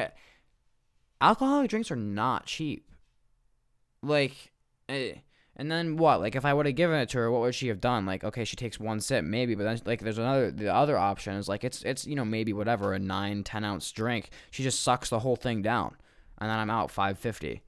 alcoholic 1.19 1.69
drinks 1.69 1.92
are 1.92 1.95
not 1.95 2.45
cheap. 2.45 2.89
Like, 4.01 4.51
eh, 4.88 5.15
and 5.59 5.69
then 5.69 5.97
what? 5.97 6.21
Like 6.21 6.38
if 6.38 6.45
I 6.45 6.53
would 6.53 6.65
have 6.65 6.75
given 6.75 6.97
it 6.97 7.09
to 7.09 7.17
her, 7.17 7.29
what 7.29 7.41
would 7.41 7.53
she 7.53 7.67
have 7.67 7.81
done? 7.81 8.06
Like 8.06 8.23
okay, 8.23 8.45
she 8.45 8.56
takes 8.56 8.79
one 8.79 9.01
sip, 9.01 9.25
maybe, 9.25 9.56
but 9.56 9.65
then 9.65 9.81
like 9.85 10.00
there's 10.00 10.17
another. 10.17 10.51
The 10.51 10.73
other 10.73 10.97
option 10.97 11.35
is 11.35 11.50
like 11.50 11.65
it's 11.65 11.83
it's 11.83 12.07
you 12.07 12.15
know 12.15 12.23
maybe 12.23 12.53
whatever 12.53 12.94
a 12.94 13.00
nine 13.00 13.44
ten 13.44 13.65
ounce 13.65 13.91
drink. 13.91 14.29
She 14.51 14.63
just 14.63 14.81
sucks 14.81 15.09
the 15.09 15.19
whole 15.19 15.35
thing 15.35 15.61
down, 15.61 15.97
and 16.38 16.50
then 16.50 16.57
I'm 16.57 16.69
out 16.69 16.91
five 16.91 17.19
fifty. 17.19 17.61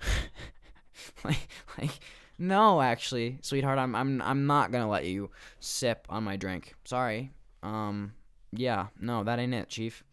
like 1.24 1.48
like 1.78 1.98
no, 2.38 2.80
actually, 2.80 3.38
sweetheart, 3.42 3.76
I'm 3.76 3.96
I'm 3.96 4.22
I'm 4.22 4.46
not 4.46 4.70
gonna 4.70 4.88
let 4.88 5.06
you 5.06 5.30
sip 5.58 6.06
on 6.08 6.22
my 6.22 6.36
drink. 6.36 6.76
Sorry. 6.84 7.32
Um, 7.64 8.12
yeah, 8.52 8.86
no, 9.00 9.24
that 9.24 9.40
ain't 9.40 9.52
it, 9.52 9.68
chief. 9.68 10.04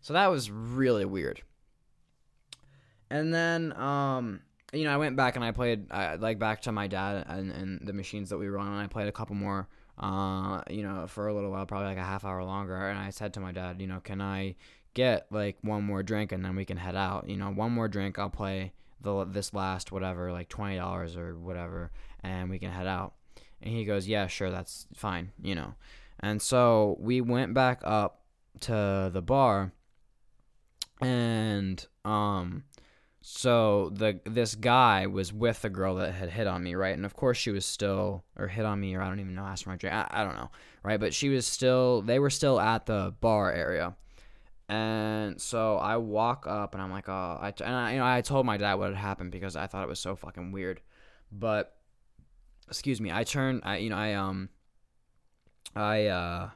So 0.00 0.12
that 0.12 0.30
was 0.30 0.48
really 0.48 1.06
weird. 1.06 1.42
And 3.10 3.34
then 3.34 3.72
um 3.76 4.42
you 4.72 4.84
know, 4.84 4.92
I 4.92 4.96
went 4.96 5.16
back 5.16 5.36
and 5.36 5.44
I 5.44 5.52
played 5.52 5.92
I, 5.92 6.14
like 6.14 6.38
back 6.38 6.62
to 6.62 6.72
my 6.72 6.86
dad 6.86 7.26
and, 7.28 7.50
and 7.50 7.86
the 7.86 7.92
machines 7.92 8.30
that 8.30 8.38
we 8.38 8.48
run, 8.48 8.68
and 8.68 8.80
I 8.80 8.86
played 8.86 9.08
a 9.08 9.12
couple 9.12 9.36
more. 9.36 9.68
Uh, 9.98 10.62
you 10.70 10.82
know, 10.82 11.06
for 11.06 11.28
a 11.28 11.34
little 11.34 11.50
while, 11.50 11.66
probably 11.66 11.88
like 11.88 11.98
a 11.98 12.02
half 12.02 12.24
hour 12.24 12.42
longer. 12.42 12.88
And 12.88 12.98
I 12.98 13.10
said 13.10 13.34
to 13.34 13.40
my 13.40 13.52
dad, 13.52 13.80
you 13.80 13.86
know, 13.86 14.00
can 14.00 14.22
I 14.22 14.56
get 14.94 15.26
like 15.30 15.58
one 15.60 15.84
more 15.84 16.02
drink 16.02 16.32
and 16.32 16.44
then 16.44 16.56
we 16.56 16.64
can 16.64 16.78
head 16.78 16.96
out? 16.96 17.28
You 17.28 17.36
know, 17.36 17.50
one 17.50 17.72
more 17.72 17.88
drink, 17.88 18.18
I'll 18.18 18.30
play 18.30 18.72
the 19.00 19.24
this 19.24 19.52
last 19.52 19.92
whatever, 19.92 20.32
like 20.32 20.48
twenty 20.48 20.76
dollars 20.76 21.16
or 21.16 21.38
whatever, 21.38 21.90
and 22.22 22.48
we 22.48 22.58
can 22.58 22.70
head 22.70 22.86
out. 22.86 23.14
And 23.60 23.74
he 23.74 23.84
goes, 23.84 24.08
yeah, 24.08 24.26
sure, 24.26 24.50
that's 24.50 24.86
fine. 24.94 25.32
You 25.42 25.54
know, 25.54 25.74
and 26.20 26.40
so 26.40 26.96
we 26.98 27.20
went 27.20 27.52
back 27.52 27.80
up 27.84 28.22
to 28.60 29.10
the 29.12 29.22
bar, 29.22 29.72
and 31.00 31.84
um 32.04 32.64
so 33.22 33.90
the 33.94 34.20
this 34.24 34.56
guy 34.56 35.06
was 35.06 35.32
with 35.32 35.62
the 35.62 35.70
girl 35.70 35.94
that 35.96 36.12
had 36.12 36.30
hit 36.30 36.46
on 36.46 36.62
me, 36.62 36.74
right? 36.74 36.94
And 36.94 37.06
of 37.06 37.14
course 37.14 37.38
she 37.38 37.50
was 37.50 37.64
still 37.64 38.24
or 38.36 38.48
hit 38.48 38.64
on 38.64 38.80
me 38.80 38.94
or 38.94 39.02
I 39.02 39.08
don't 39.08 39.20
even 39.20 39.34
know 39.34 39.44
asked 39.44 39.64
for 39.64 39.70
my 39.70 39.76
drink. 39.76 39.94
I, 39.94 40.08
I 40.10 40.24
don't 40.24 40.34
know, 40.34 40.50
right? 40.82 40.98
But 40.98 41.14
she 41.14 41.28
was 41.28 41.46
still 41.46 42.02
they 42.02 42.18
were 42.18 42.30
still 42.30 42.60
at 42.60 42.86
the 42.86 43.14
bar 43.20 43.52
area. 43.52 43.94
And 44.68 45.40
so 45.40 45.76
I 45.76 45.98
walk 45.98 46.46
up 46.48 46.72
and 46.74 46.82
I'm 46.82 46.90
like, 46.90 47.08
oh, 47.08 47.38
I, 47.40 47.52
and 47.62 47.74
I, 47.74 47.92
you 47.92 47.98
know, 47.98 48.06
I 48.06 48.22
told 48.22 48.46
my 48.46 48.56
dad 48.56 48.74
what 48.74 48.88
had 48.88 48.96
happened 48.96 49.30
because 49.30 49.54
I 49.54 49.66
thought 49.66 49.82
it 49.82 49.88
was 49.88 50.00
so 50.00 50.16
fucking 50.16 50.50
weird. 50.50 50.80
But, 51.30 51.76
excuse 52.68 52.98
me, 52.98 53.12
I 53.12 53.24
turned, 53.24 53.60
I, 53.64 53.78
you 53.78 53.90
know, 53.90 53.96
I, 53.96 54.14
um, 54.14 54.48
I, 55.76 56.06
uh, 56.06 56.50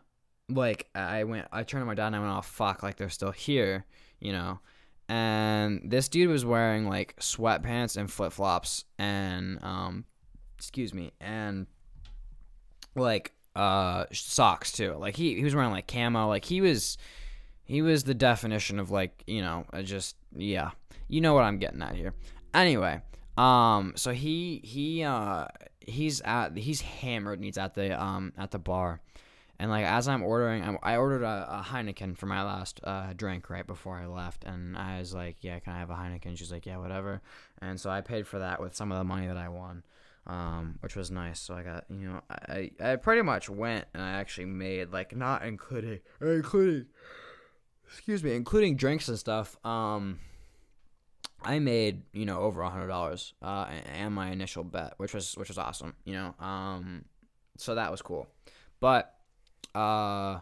like, 0.48 0.88
I 0.94 1.24
went, 1.24 1.46
I 1.52 1.62
turned 1.64 1.82
to 1.82 1.86
my 1.86 1.94
dad 1.94 2.06
and 2.06 2.16
I 2.16 2.20
went, 2.20 2.32
oh, 2.32 2.40
fuck, 2.40 2.82
like, 2.82 2.96
they're 2.96 3.10
still 3.10 3.32
here, 3.32 3.84
you 4.18 4.32
know? 4.32 4.60
And 5.08 5.82
this 5.84 6.08
dude 6.08 6.30
was 6.30 6.44
wearing 6.44 6.88
like 6.88 7.16
sweatpants 7.16 7.96
and 7.96 8.10
flip 8.10 8.32
flops 8.32 8.84
and 8.98 9.62
um, 9.62 10.04
excuse 10.56 10.92
me, 10.92 11.12
and 11.20 11.66
like 12.94 13.32
uh 13.54 14.04
socks 14.12 14.72
too. 14.72 14.94
Like 14.98 15.16
he 15.16 15.36
he 15.36 15.44
was 15.44 15.54
wearing 15.54 15.70
like 15.70 15.86
camo. 15.86 16.28
Like 16.28 16.44
he 16.44 16.60
was 16.60 16.98
he 17.66 17.82
was 17.82 18.04
the 18.04 18.14
definition 18.14 18.78
of 18.78 18.90
like 18.90 19.22
you 19.26 19.42
know 19.42 19.66
just 19.82 20.16
yeah 20.34 20.70
you 21.08 21.20
know 21.20 21.34
what 21.34 21.44
i'm 21.44 21.58
getting 21.58 21.82
at 21.82 21.94
here 21.94 22.14
anyway 22.54 23.00
um 23.36 23.92
so 23.96 24.12
he 24.12 24.60
he 24.64 25.02
uh 25.02 25.46
he's 25.80 26.20
at 26.22 26.56
he's 26.56 26.80
hammered 26.80 27.38
and 27.38 27.44
he's 27.44 27.58
at 27.58 27.74
the 27.74 28.00
um 28.00 28.32
at 28.38 28.50
the 28.50 28.58
bar 28.58 29.00
and 29.58 29.70
like 29.70 29.84
as 29.84 30.08
i'm 30.08 30.22
ordering 30.22 30.62
I'm, 30.62 30.78
i 30.82 30.96
ordered 30.96 31.22
a, 31.22 31.46
a 31.50 31.66
heineken 31.66 32.16
for 32.16 32.26
my 32.26 32.42
last 32.42 32.80
uh 32.84 33.12
drink 33.14 33.50
right 33.50 33.66
before 33.66 33.96
i 33.96 34.06
left 34.06 34.44
and 34.44 34.76
i 34.76 34.98
was 34.98 35.14
like 35.14 35.36
yeah 35.40 35.58
can 35.58 35.72
i 35.72 35.78
have 35.78 35.90
a 35.90 35.94
heineken 35.94 36.36
she's 36.36 36.52
like 36.52 36.66
yeah 36.66 36.78
whatever 36.78 37.22
and 37.60 37.80
so 37.80 37.90
i 37.90 38.00
paid 38.00 38.26
for 38.26 38.38
that 38.38 38.60
with 38.60 38.74
some 38.74 38.92
of 38.92 38.98
the 38.98 39.04
money 39.04 39.26
that 39.26 39.36
i 39.36 39.48
won 39.48 39.82
um, 40.28 40.78
which 40.80 40.96
was 40.96 41.10
nice. 41.10 41.38
So 41.38 41.54
I 41.54 41.62
got, 41.62 41.84
you 41.88 42.08
know, 42.08 42.20
I, 42.28 42.70
I 42.80 42.96
pretty 42.96 43.22
much 43.22 43.48
went 43.48 43.84
and 43.94 44.02
I 44.02 44.14
actually 44.14 44.46
made 44.46 44.92
like 44.92 45.16
not 45.16 45.44
including, 45.44 46.00
including, 46.20 46.86
excuse 47.86 48.24
me, 48.24 48.34
including 48.34 48.76
drinks 48.76 49.08
and 49.08 49.18
stuff. 49.18 49.56
Um, 49.64 50.18
I 51.42 51.58
made 51.60 52.02
you 52.12 52.26
know 52.26 52.40
over 52.40 52.62
a 52.62 52.68
hundred 52.68 52.88
dollars, 52.88 53.34
uh, 53.40 53.66
and 53.94 54.12
my 54.14 54.30
initial 54.30 54.64
bet, 54.64 54.94
which 54.96 55.14
was 55.14 55.34
which 55.34 55.48
was 55.48 55.58
awesome, 55.58 55.94
you 56.04 56.14
know. 56.14 56.34
Um, 56.40 57.04
so 57.56 57.74
that 57.76 57.90
was 57.90 58.02
cool, 58.02 58.26
but 58.80 59.14
uh, 59.74 60.40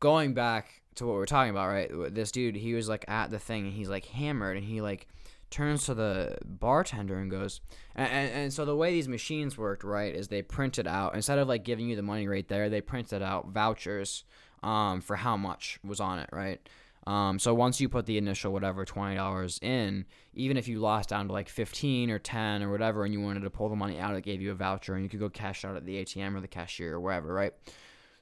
going 0.00 0.34
back 0.34 0.82
to 0.96 1.06
what 1.06 1.16
we 1.16 1.22
are 1.22 1.26
talking 1.26 1.50
about, 1.50 1.68
right? 1.68 1.90
This 2.14 2.32
dude, 2.32 2.56
he 2.56 2.74
was 2.74 2.88
like 2.88 3.04
at 3.08 3.30
the 3.30 3.38
thing, 3.38 3.66
and 3.66 3.74
he's 3.74 3.88
like 3.88 4.06
hammered, 4.06 4.56
and 4.56 4.66
he 4.66 4.80
like 4.80 5.06
turns 5.50 5.86
to 5.86 5.94
the 5.94 6.36
bartender 6.44 7.18
and 7.18 7.30
goes, 7.30 7.60
and, 7.94 8.08
and, 8.10 8.32
and 8.32 8.52
so 8.52 8.64
the 8.64 8.76
way 8.76 8.92
these 8.92 9.08
machines 9.08 9.56
worked, 9.56 9.84
right, 9.84 10.14
is 10.14 10.28
they 10.28 10.42
printed 10.42 10.86
out 10.86 11.14
instead 11.14 11.38
of 11.38 11.48
like 11.48 11.64
giving 11.64 11.88
you 11.88 11.96
the 11.96 12.02
money 12.02 12.28
right 12.28 12.48
there, 12.48 12.68
they 12.68 12.80
printed 12.80 13.22
out 13.22 13.48
vouchers 13.48 14.24
um, 14.62 15.00
for 15.00 15.16
how 15.16 15.36
much 15.36 15.78
was 15.84 16.00
on 16.00 16.18
it, 16.18 16.28
right? 16.32 16.60
Um, 17.06 17.38
so 17.38 17.54
once 17.54 17.80
you 17.80 17.88
put 17.88 18.04
the 18.04 18.18
initial 18.18 18.52
whatever 18.52 18.84
twenty 18.84 19.14
dollars 19.14 19.58
in, 19.62 20.04
even 20.34 20.58
if 20.58 20.68
you 20.68 20.78
lost 20.78 21.08
down 21.08 21.28
to 21.28 21.32
like 21.32 21.48
fifteen 21.48 22.10
or 22.10 22.18
ten 22.18 22.62
or 22.62 22.70
whatever, 22.70 23.04
and 23.04 23.14
you 23.14 23.20
wanted 23.20 23.40
to 23.40 23.50
pull 23.50 23.70
the 23.70 23.76
money 23.76 23.98
out, 23.98 24.14
it 24.14 24.24
gave 24.24 24.42
you 24.42 24.50
a 24.50 24.54
voucher, 24.54 24.94
and 24.94 25.04
you 25.04 25.08
could 25.08 25.20
go 25.20 25.30
cash 25.30 25.64
out 25.64 25.76
at 25.76 25.86
the 25.86 26.04
ATM 26.04 26.34
or 26.34 26.40
the 26.40 26.48
cashier 26.48 26.96
or 26.96 27.00
wherever, 27.00 27.32
right? 27.32 27.54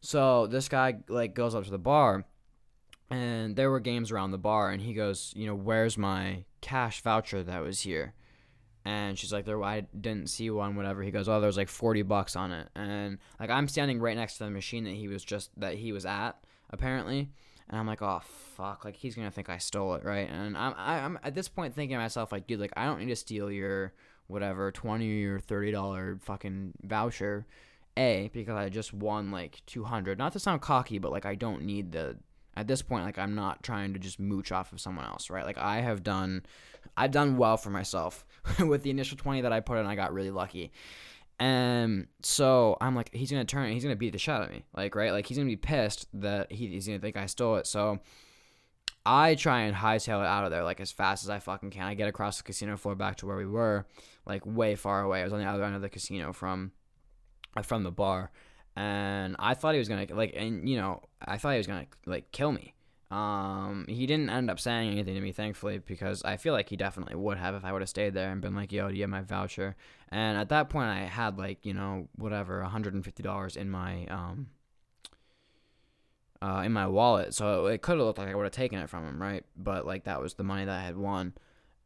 So 0.07 0.47
this 0.47 0.69
guy 0.69 0.99
like 1.09 1.35
goes 1.35 1.55
up 1.55 1.65
to 1.65 1.71
the 1.71 1.79
bar, 1.79 2.25
and 3.11 3.57
there 3.57 3.71
were 3.71 3.81
games 3.81 4.13
around 4.13 4.31
the 4.31 4.39
bar, 4.39 4.71
and 4.71 4.81
he 4.81 4.95
goes, 4.95 5.33
you 5.35 5.47
know, 5.47 5.55
where's 5.55 5.99
my 5.99 6.45
cash 6.61 7.03
voucher 7.03 7.43
that 7.43 7.63
was 7.63 7.81
here? 7.81 8.15
And 8.85 9.19
she's 9.19 9.33
like, 9.33 9.47
there, 9.47 9.61
I 9.65 9.81
didn't 10.01 10.31
see 10.31 10.49
one, 10.49 10.77
whatever. 10.77 11.03
He 11.03 11.11
goes, 11.11 11.29
oh, 11.29 11.41
there's 11.41 11.57
like 11.57 11.69
forty 11.69 12.03
bucks 12.03 12.37
on 12.37 12.53
it, 12.53 12.69
and 12.77 13.19
like 13.41 13.51
I'm 13.51 13.67
standing 13.67 13.99
right 13.99 14.17
next 14.17 14.39
to 14.39 14.45
the 14.45 14.51
machine 14.51 14.85
that 14.85 14.95
he 14.95 15.09
was 15.09 15.25
just 15.25 15.51
that 15.59 15.75
he 15.75 15.91
was 15.91 16.07
at 16.07 16.33
apparently 16.71 17.31
and 17.69 17.79
I'm 17.79 17.87
like, 17.87 18.03
oh 18.03 18.21
fuck, 18.57 18.85
like 18.85 18.97
he's 18.97 19.15
gonna 19.15 19.31
think 19.31 19.49
I 19.49 19.59
stole 19.59 19.95
it, 19.95 20.05
right? 20.05 20.31
And 20.31 20.57
I'm 20.57 20.75
I'm 20.77 21.19
at 21.23 21.35
this 21.35 21.49
point 21.49 21.75
thinking 21.75 21.97
to 21.97 22.03
myself 22.03 22.31
like, 22.31 22.47
dude, 22.47 22.61
like 22.61 22.73
I 22.77 22.85
don't 22.85 23.01
need 23.01 23.09
to 23.09 23.17
steal 23.17 23.51
your 23.51 23.93
whatever 24.29 24.71
twenty 24.71 25.25
or 25.25 25.41
thirty 25.41 25.73
dollar 25.73 26.19
fucking 26.23 26.75
voucher, 26.83 27.47
a 27.97 28.31
because 28.33 28.57
I 28.57 28.69
just 28.69 28.93
won 28.93 29.31
like 29.31 29.63
two 29.67 29.85
hundred. 29.85 30.19
Not 30.19 30.33
to 30.33 30.39
sound 30.39 30.61
cocky, 30.61 30.99
but 30.99 31.13
like 31.13 31.27
I 31.27 31.35
don't 31.35 31.63
need 31.63 31.93
the. 31.93 32.17
At 32.59 32.67
this 32.67 32.81
point, 32.81 33.05
like 33.05 33.19
I'm 33.19 33.35
not 33.35 33.63
trying 33.63 33.93
to 33.93 33.99
just 33.99 34.19
mooch 34.19 34.51
off 34.51 34.73
of 34.73 34.81
someone 34.81 35.05
else, 35.05 35.29
right? 35.29 35.45
Like 35.45 35.59
I 35.59 35.83
have 35.83 36.03
done, 36.03 36.47
I've 36.97 37.11
done 37.11 37.37
well 37.37 37.59
for 37.59 37.69
myself 37.69 38.25
with 38.59 38.83
the 38.83 38.89
initial 38.89 39.19
twenty 39.19 39.43
that 39.43 39.53
I 39.53 39.61
put 39.61 39.77
in. 39.77 39.85
I 39.85 39.95
got 39.95 40.15
really 40.15 40.31
lucky, 40.31 40.73
and 41.39 42.07
so 42.23 42.79
I'm 42.81 42.95
like, 42.95 43.15
he's 43.15 43.31
gonna 43.31 43.45
turn, 43.45 43.73
he's 43.73 43.83
gonna 43.83 43.95
beat 43.95 44.13
the 44.13 44.19
shit 44.19 44.35
out 44.35 44.43
of 44.43 44.51
me, 44.51 44.65
like 44.75 44.95
right, 44.95 45.13
like 45.13 45.27
he's 45.27 45.37
gonna 45.37 45.51
be 45.51 45.57
pissed 45.57 46.09
that 46.15 46.51
he, 46.51 46.69
he's 46.69 46.87
gonna 46.87 46.99
think 46.99 47.17
I 47.17 47.27
stole 47.27 47.57
it. 47.57 47.67
So 47.67 48.01
I 49.05 49.35
try 49.35 49.61
and 49.63 49.77
hightail 49.77 50.21
it 50.21 50.27
out 50.27 50.45
of 50.45 50.51
there 50.51 50.65
like 50.65 50.81
as 50.81 50.91
fast 50.91 51.25
as 51.25 51.31
I 51.31 51.39
fucking 51.39 51.71
can. 51.71 51.83
I 51.83 51.95
get 51.95 52.09
across 52.09 52.39
the 52.39 52.43
casino 52.43 52.77
floor 52.77 52.95
back 52.95 53.17
to 53.19 53.27
where 53.27 53.37
we 53.37 53.47
were, 53.47 53.87
like 54.25 54.45
way 54.47 54.75
far 54.75 55.03
away. 55.03 55.21
I 55.21 55.25
was 55.25 55.33
on 55.33 55.41
the 55.41 55.47
other 55.47 55.63
end 55.63 55.77
of 55.77 55.83
the 55.83 55.89
casino 55.91 56.33
from, 56.33 56.73
from 57.65 57.83
the 57.83 57.91
bar, 57.91 58.31
and 58.75 59.37
I 59.39 59.55
thought 59.55 59.75
he 59.75 59.79
was 59.79 59.89
gonna 59.89 60.07
like, 60.11 60.35
and 60.37 60.69
you 60.69 60.77
know, 60.77 61.03
I 61.21 61.39
thought 61.39 61.53
he 61.53 61.59
was 61.59 61.67
gonna 61.67 61.87
like 62.07 62.31
kill 62.33 62.53
me. 62.53 62.75
Um, 63.11 63.85
he 63.89 64.05
didn't 64.07 64.31
end 64.31 64.51
up 64.51 64.59
saying 64.59 64.91
anything 64.91 65.15
to 65.15 65.21
me, 65.21 65.31
thankfully, 65.31 65.79
because 65.79 66.25
I 66.25 66.37
feel 66.37 66.53
like 66.53 66.69
he 66.69 66.77
definitely 66.77 67.15
would 67.15 67.39
have 67.39 67.55
if 67.55 67.65
I 67.65 67.73
would 67.73 67.83
have 67.83 67.89
stayed 67.89 68.15
there 68.15 68.33
and 68.33 68.41
been 68.41 68.55
like, 68.55 68.73
"Yo, 68.73 68.89
do 68.89 68.95
you 68.95 69.03
have 69.03 69.11
my 69.11 69.23
voucher?" 69.23 69.77
And 70.11 70.37
at 70.37 70.49
that 70.49 70.69
point, 70.69 70.89
I 70.89 71.05
had 71.05 71.39
like 71.39 71.65
you 71.65 71.75
know 71.75 72.09
whatever, 72.17 72.63
hundred 72.65 72.95
and 72.95 73.05
fifty 73.05 73.23
dollars 73.23 73.57
in 73.57 73.71
my 73.71 74.07
um 74.07 74.49
uh, 76.43 76.63
in 76.65 76.73
my 76.73 76.87
wallet, 76.87 77.35
so 77.35 77.67
it 77.67 77.83
could 77.83 77.97
have 77.99 78.07
looked 78.07 78.19
like 78.19 78.29
I 78.29 78.35
would 78.35 78.45
have 78.45 78.53
taken 78.53 78.79
it 78.79 78.91
from 78.91 79.05
him, 79.07 79.21
right? 79.21 79.45
But 79.57 79.87
like 79.87 80.05
that 80.05 80.21
was 80.21 80.35
the 80.35 80.45
money 80.45 80.65
that 80.65 80.81
I 80.81 80.83
had 80.83 80.97
won, 80.97 81.35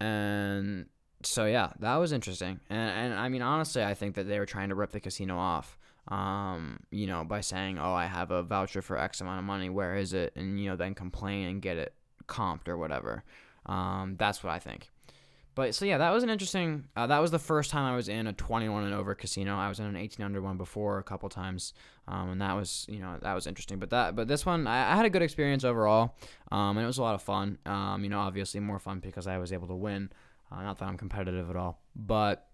and 0.00 0.86
so 1.22 1.46
yeah, 1.46 1.72
that 1.80 1.96
was 1.96 2.12
interesting. 2.12 2.60
And 2.68 2.90
and 2.90 3.14
I 3.14 3.28
mean, 3.28 3.42
honestly, 3.42 3.82
I 3.84 3.94
think 3.94 4.14
that 4.14 4.28
they 4.28 4.38
were 4.38 4.46
trying 4.46 4.70
to 4.70 4.74
rip 4.74 4.90
the 4.90 5.00
casino 5.00 5.38
off 5.38 5.78
um, 6.08 6.80
you 6.90 7.06
know, 7.06 7.24
by 7.24 7.40
saying, 7.40 7.78
"Oh, 7.78 7.92
I 7.92 8.06
have 8.06 8.30
a 8.30 8.42
voucher 8.42 8.82
for 8.82 8.98
X 8.98 9.20
amount 9.20 9.38
of 9.38 9.44
money. 9.44 9.70
Where 9.70 9.96
is 9.96 10.12
it?" 10.12 10.32
and 10.36 10.58
you 10.60 10.68
know, 10.68 10.76
then 10.76 10.94
complain 10.94 11.48
and 11.48 11.62
get 11.62 11.76
it 11.76 11.94
comped 12.26 12.68
or 12.68 12.76
whatever. 12.76 13.24
Um, 13.66 14.16
that's 14.18 14.42
what 14.42 14.52
I 14.52 14.58
think. 14.58 14.90
But 15.54 15.74
so 15.74 15.84
yeah, 15.84 15.98
that 15.98 16.10
was 16.10 16.22
an 16.22 16.30
interesting. 16.30 16.84
Uh, 16.96 17.06
that 17.08 17.18
was 17.18 17.30
the 17.30 17.38
first 17.38 17.70
time 17.70 17.84
I 17.84 17.94
was 17.94 18.08
in 18.08 18.26
a 18.26 18.32
21 18.32 18.84
and 18.84 18.94
over 18.94 19.14
casino. 19.14 19.56
I 19.56 19.68
was 19.68 19.78
in 19.78 19.86
an 19.86 19.96
18 19.96 20.24
under 20.24 20.40
one 20.40 20.56
before 20.56 20.98
a 20.98 21.02
couple 21.02 21.28
times, 21.28 21.74
um, 22.08 22.30
and 22.30 22.40
that 22.40 22.54
was 22.54 22.86
you 22.88 22.98
know 22.98 23.18
that 23.22 23.34
was 23.34 23.46
interesting. 23.46 23.78
But 23.78 23.90
that 23.90 24.16
but 24.16 24.26
this 24.26 24.46
one 24.46 24.66
I, 24.66 24.92
I 24.92 24.96
had 24.96 25.06
a 25.06 25.10
good 25.10 25.22
experience 25.22 25.64
overall, 25.64 26.16
um, 26.50 26.76
and 26.76 26.80
it 26.84 26.86
was 26.86 26.98
a 26.98 27.02
lot 27.02 27.14
of 27.14 27.22
fun. 27.22 27.58
Um, 27.66 28.02
you 28.02 28.10
know, 28.10 28.20
obviously 28.20 28.60
more 28.60 28.78
fun 28.78 29.00
because 29.00 29.26
I 29.26 29.38
was 29.38 29.52
able 29.52 29.68
to 29.68 29.74
win. 29.74 30.10
Uh, 30.50 30.62
not 30.62 30.78
that 30.78 30.87
I'm 30.87 30.97
competitive 30.97 31.49
at 31.50 31.57
all, 31.57 31.80
but 31.95 32.49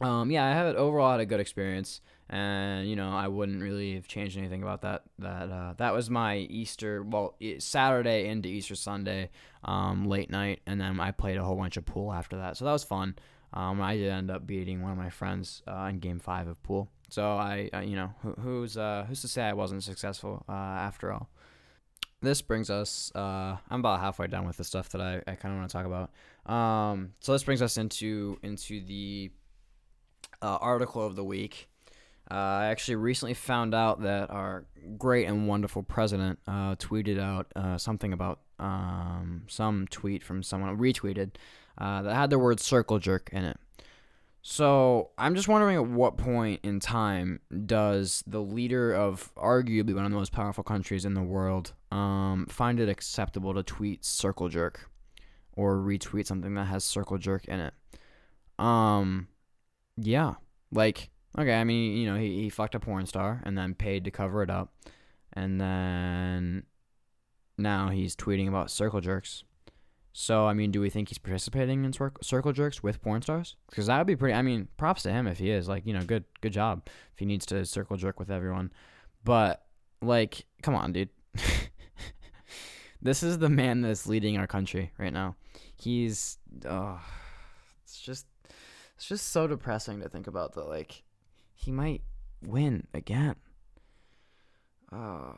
um, 0.00 0.30
yeah, 0.30 0.44
I 0.44 0.50
had 0.50 0.76
overall 0.76 1.12
had 1.12 1.20
a 1.20 1.26
good 1.26 1.40
experience 1.40 2.00
and 2.28 2.88
you 2.88 2.96
know 2.96 3.10
I 3.10 3.28
wouldn't 3.28 3.62
really 3.62 3.94
have 3.94 4.08
changed 4.08 4.36
anything 4.36 4.62
about 4.62 4.82
that. 4.82 5.02
That 5.18 5.50
uh, 5.50 5.74
that 5.78 5.94
was 5.94 6.10
my 6.10 6.36
Easter, 6.36 7.02
well, 7.02 7.36
Saturday 7.58 8.28
into 8.28 8.48
Easter 8.48 8.74
Sunday, 8.74 9.30
um, 9.64 10.06
late 10.06 10.30
night, 10.30 10.60
and 10.66 10.80
then 10.80 10.98
I 10.98 11.12
played 11.12 11.36
a 11.36 11.44
whole 11.44 11.56
bunch 11.56 11.76
of 11.76 11.86
pool 11.86 12.12
after 12.12 12.36
that, 12.38 12.56
so 12.56 12.64
that 12.64 12.72
was 12.72 12.84
fun. 12.84 13.16
Um, 13.52 13.80
I 13.80 13.96
did 13.96 14.10
end 14.10 14.30
up 14.30 14.46
beating 14.46 14.82
one 14.82 14.92
of 14.92 14.98
my 14.98 15.10
friends 15.10 15.62
uh, 15.68 15.86
in 15.88 16.00
Game 16.00 16.18
Five 16.18 16.48
of 16.48 16.60
pool, 16.62 16.88
so 17.08 17.24
I, 17.24 17.70
uh, 17.72 17.80
you 17.80 17.96
know, 17.96 18.12
who, 18.22 18.32
who's 18.32 18.76
uh, 18.76 19.06
who's 19.08 19.20
to 19.20 19.28
say 19.28 19.42
I 19.42 19.52
wasn't 19.52 19.84
successful 19.84 20.44
uh, 20.48 20.52
after 20.52 21.12
all. 21.12 21.28
This 22.22 22.42
brings 22.42 22.70
us. 22.70 23.12
Uh, 23.14 23.56
I'm 23.70 23.80
about 23.80 24.00
halfway 24.00 24.26
done 24.26 24.46
with 24.46 24.56
the 24.56 24.64
stuff 24.64 24.88
that 24.90 25.00
I, 25.00 25.22
I 25.28 25.34
kind 25.36 25.54
of 25.54 25.60
want 25.60 25.70
to 25.70 25.72
talk 25.72 25.86
about. 25.86 26.10
Um, 26.46 27.12
so 27.20 27.32
this 27.32 27.42
brings 27.44 27.62
us 27.62 27.76
into 27.76 28.38
into 28.42 28.80
the 28.84 29.30
article 30.42 31.04
of 31.04 31.16
the 31.16 31.24
week. 31.24 31.68
Uh, 32.30 32.34
I 32.34 32.66
actually 32.66 32.96
recently 32.96 33.34
found 33.34 33.74
out 33.74 34.02
that 34.02 34.30
our 34.30 34.64
great 34.98 35.26
and 35.26 35.46
wonderful 35.46 35.82
president 35.82 36.40
uh, 36.48 36.74
tweeted 36.74 37.20
out 37.20 37.46
uh, 37.54 37.78
something 37.78 38.12
about 38.12 38.40
um, 38.58 39.44
some 39.46 39.86
tweet 39.88 40.24
from 40.24 40.42
someone 40.42 40.76
retweeted 40.76 41.32
uh, 41.78 42.02
that 42.02 42.14
had 42.14 42.30
the 42.30 42.38
word 42.38 42.58
circle 42.58 42.98
jerk 42.98 43.30
in 43.32 43.44
it. 43.44 43.58
So 44.42 45.10
I'm 45.18 45.34
just 45.34 45.48
wondering 45.48 45.76
at 45.76 45.86
what 45.86 46.16
point 46.16 46.60
in 46.62 46.80
time 46.80 47.40
does 47.66 48.22
the 48.26 48.40
leader 48.40 48.92
of 48.92 49.32
arguably 49.34 49.94
one 49.94 50.04
of 50.04 50.10
the 50.10 50.16
most 50.16 50.32
powerful 50.32 50.64
countries 50.64 51.04
in 51.04 51.14
the 51.14 51.22
world 51.22 51.72
um, 51.90 52.46
find 52.48 52.78
it 52.80 52.88
acceptable 52.88 53.54
to 53.54 53.62
tweet 53.62 54.04
circle 54.04 54.48
jerk 54.48 54.88
or 55.56 55.76
retweet 55.76 56.26
something 56.26 56.54
that 56.54 56.66
has 56.66 56.84
circle 56.84 57.18
jerk 57.18 57.46
in 57.46 57.60
it? 57.60 57.74
Um, 58.58 59.28
yeah, 59.96 60.34
like 60.70 61.10
Okay, 61.38 61.54
I 61.54 61.64
mean, 61.64 61.96
you 61.96 62.06
know, 62.10 62.18
he, 62.18 62.42
he 62.42 62.50
fucked 62.50 62.74
a 62.74 62.80
porn 62.80 63.06
star 63.06 63.42
and 63.44 63.56
then 63.58 63.74
paid 63.74 64.04
to 64.04 64.10
cover 64.10 64.42
it 64.42 64.50
up. 64.50 64.72
And 65.34 65.60
then 65.60 66.64
now 67.58 67.90
he's 67.90 68.16
tweeting 68.16 68.48
about 68.48 68.70
circle 68.70 69.02
jerks. 69.02 69.44
So, 70.14 70.46
I 70.46 70.54
mean, 70.54 70.70
do 70.70 70.80
we 70.80 70.88
think 70.88 71.10
he's 71.10 71.18
participating 71.18 71.84
in 71.84 71.92
circle 71.92 72.52
jerks 72.54 72.82
with 72.82 73.02
porn 73.02 73.20
stars? 73.20 73.56
Because 73.68 73.88
that 73.88 73.98
would 73.98 74.06
be 74.06 74.16
pretty. 74.16 74.32
I 74.32 74.40
mean, 74.40 74.68
props 74.78 75.02
to 75.02 75.12
him 75.12 75.26
if 75.26 75.38
he 75.38 75.50
is. 75.50 75.68
Like, 75.68 75.84
you 75.84 75.92
know, 75.92 76.00
good 76.00 76.24
good 76.40 76.54
job 76.54 76.82
if 76.86 77.18
he 77.18 77.26
needs 77.26 77.44
to 77.46 77.66
circle 77.66 77.98
jerk 77.98 78.18
with 78.18 78.30
everyone. 78.30 78.72
But 79.24 79.62
like, 80.00 80.46
come 80.62 80.74
on, 80.74 80.92
dude. 80.92 81.10
This 83.02 83.22
is 83.22 83.38
the 83.38 83.48
man 83.48 83.82
that's 83.82 84.06
leading 84.06 84.36
our 84.36 84.46
country 84.46 84.92
right 84.98 85.12
now. 85.12 85.36
He's, 85.76 86.38
oh, 86.64 87.00
it's 87.84 88.00
just, 88.00 88.26
it's 88.96 89.06
just 89.06 89.28
so 89.28 89.46
depressing 89.46 90.00
to 90.00 90.08
think 90.08 90.26
about. 90.26 90.54
That 90.54 90.68
like, 90.68 91.02
he 91.54 91.70
might 91.70 92.02
win 92.42 92.86
again. 92.94 93.36
Uh, 94.92 95.32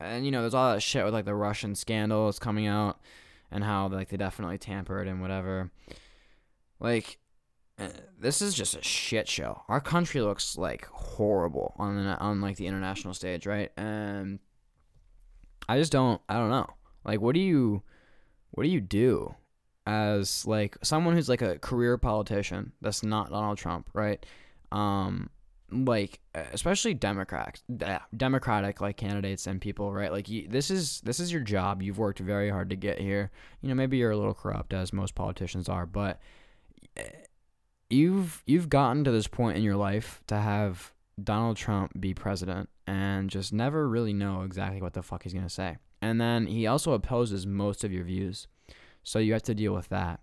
and 0.00 0.24
you 0.24 0.30
know, 0.30 0.42
there's 0.42 0.54
all 0.54 0.74
that 0.74 0.80
shit 0.80 1.04
with 1.04 1.14
like 1.14 1.24
the 1.24 1.34
Russian 1.34 1.74
scandals 1.74 2.38
coming 2.38 2.66
out 2.66 3.00
and 3.50 3.64
how 3.64 3.88
like 3.88 4.08
they 4.08 4.16
definitely 4.16 4.58
tampered 4.58 5.08
and 5.08 5.20
whatever. 5.20 5.70
Like 6.78 7.18
eh, 7.78 7.88
this 8.18 8.40
is 8.40 8.54
just 8.54 8.76
a 8.76 8.82
shit 8.82 9.28
show. 9.28 9.62
Our 9.68 9.80
country 9.80 10.20
looks 10.20 10.56
like 10.56 10.86
horrible 10.86 11.74
on 11.78 11.96
the, 11.96 12.18
on 12.18 12.40
like 12.40 12.56
the 12.56 12.66
international 12.66 13.14
stage, 13.14 13.46
right? 13.46 13.72
And 13.76 14.38
I 15.68 15.78
just 15.78 15.92
don't. 15.92 16.20
I 16.28 16.34
don't 16.34 16.50
know. 16.50 16.68
Like, 17.04 17.20
what 17.20 17.34
do 17.34 17.40
you, 17.40 17.82
what 18.50 18.64
do 18.64 18.68
you 18.68 18.80
do, 18.80 19.34
as 19.86 20.46
like 20.46 20.76
someone 20.82 21.14
who's 21.14 21.28
like 21.28 21.42
a 21.42 21.58
career 21.58 21.96
politician 21.98 22.72
that's 22.80 23.02
not 23.02 23.30
Donald 23.30 23.58
Trump, 23.58 23.88
right? 23.94 24.24
Um, 24.72 25.30
like 25.70 26.20
especially 26.34 26.94
Democrats, 26.94 27.62
Democratic 28.16 28.80
like 28.80 28.96
candidates 28.96 29.46
and 29.46 29.60
people, 29.60 29.92
right? 29.92 30.10
Like 30.10 30.28
you, 30.28 30.48
this 30.48 30.70
is 30.70 31.00
this 31.02 31.20
is 31.20 31.30
your 31.30 31.42
job. 31.42 31.82
You've 31.82 31.98
worked 31.98 32.18
very 32.18 32.50
hard 32.50 32.70
to 32.70 32.76
get 32.76 32.98
here. 32.98 33.30
You 33.60 33.68
know, 33.68 33.74
maybe 33.74 33.98
you're 33.98 34.10
a 34.10 34.16
little 34.16 34.34
corrupt 34.34 34.72
as 34.72 34.92
most 34.92 35.14
politicians 35.14 35.68
are, 35.68 35.84
but 35.84 36.20
eh, 36.96 37.02
you've 37.90 38.42
you've 38.46 38.68
gotten 38.70 39.04
to 39.04 39.10
this 39.10 39.26
point 39.26 39.58
in 39.58 39.62
your 39.62 39.76
life 39.76 40.22
to 40.28 40.36
have 40.36 40.92
Donald 41.22 41.56
Trump 41.56 41.98
be 42.00 42.14
president 42.14 42.68
and 42.88 43.28
just 43.28 43.52
never 43.52 43.86
really 43.86 44.14
know 44.14 44.42
exactly 44.42 44.80
what 44.80 44.94
the 44.94 45.02
fuck 45.02 45.22
he's 45.22 45.34
gonna 45.34 45.50
say. 45.50 45.76
And 46.00 46.18
then 46.18 46.46
he 46.46 46.66
also 46.66 46.92
opposes 46.92 47.46
most 47.46 47.84
of 47.84 47.92
your 47.92 48.04
views, 48.04 48.48
so 49.02 49.18
you 49.18 49.34
have 49.34 49.42
to 49.42 49.54
deal 49.54 49.74
with 49.74 49.90
that. 49.90 50.20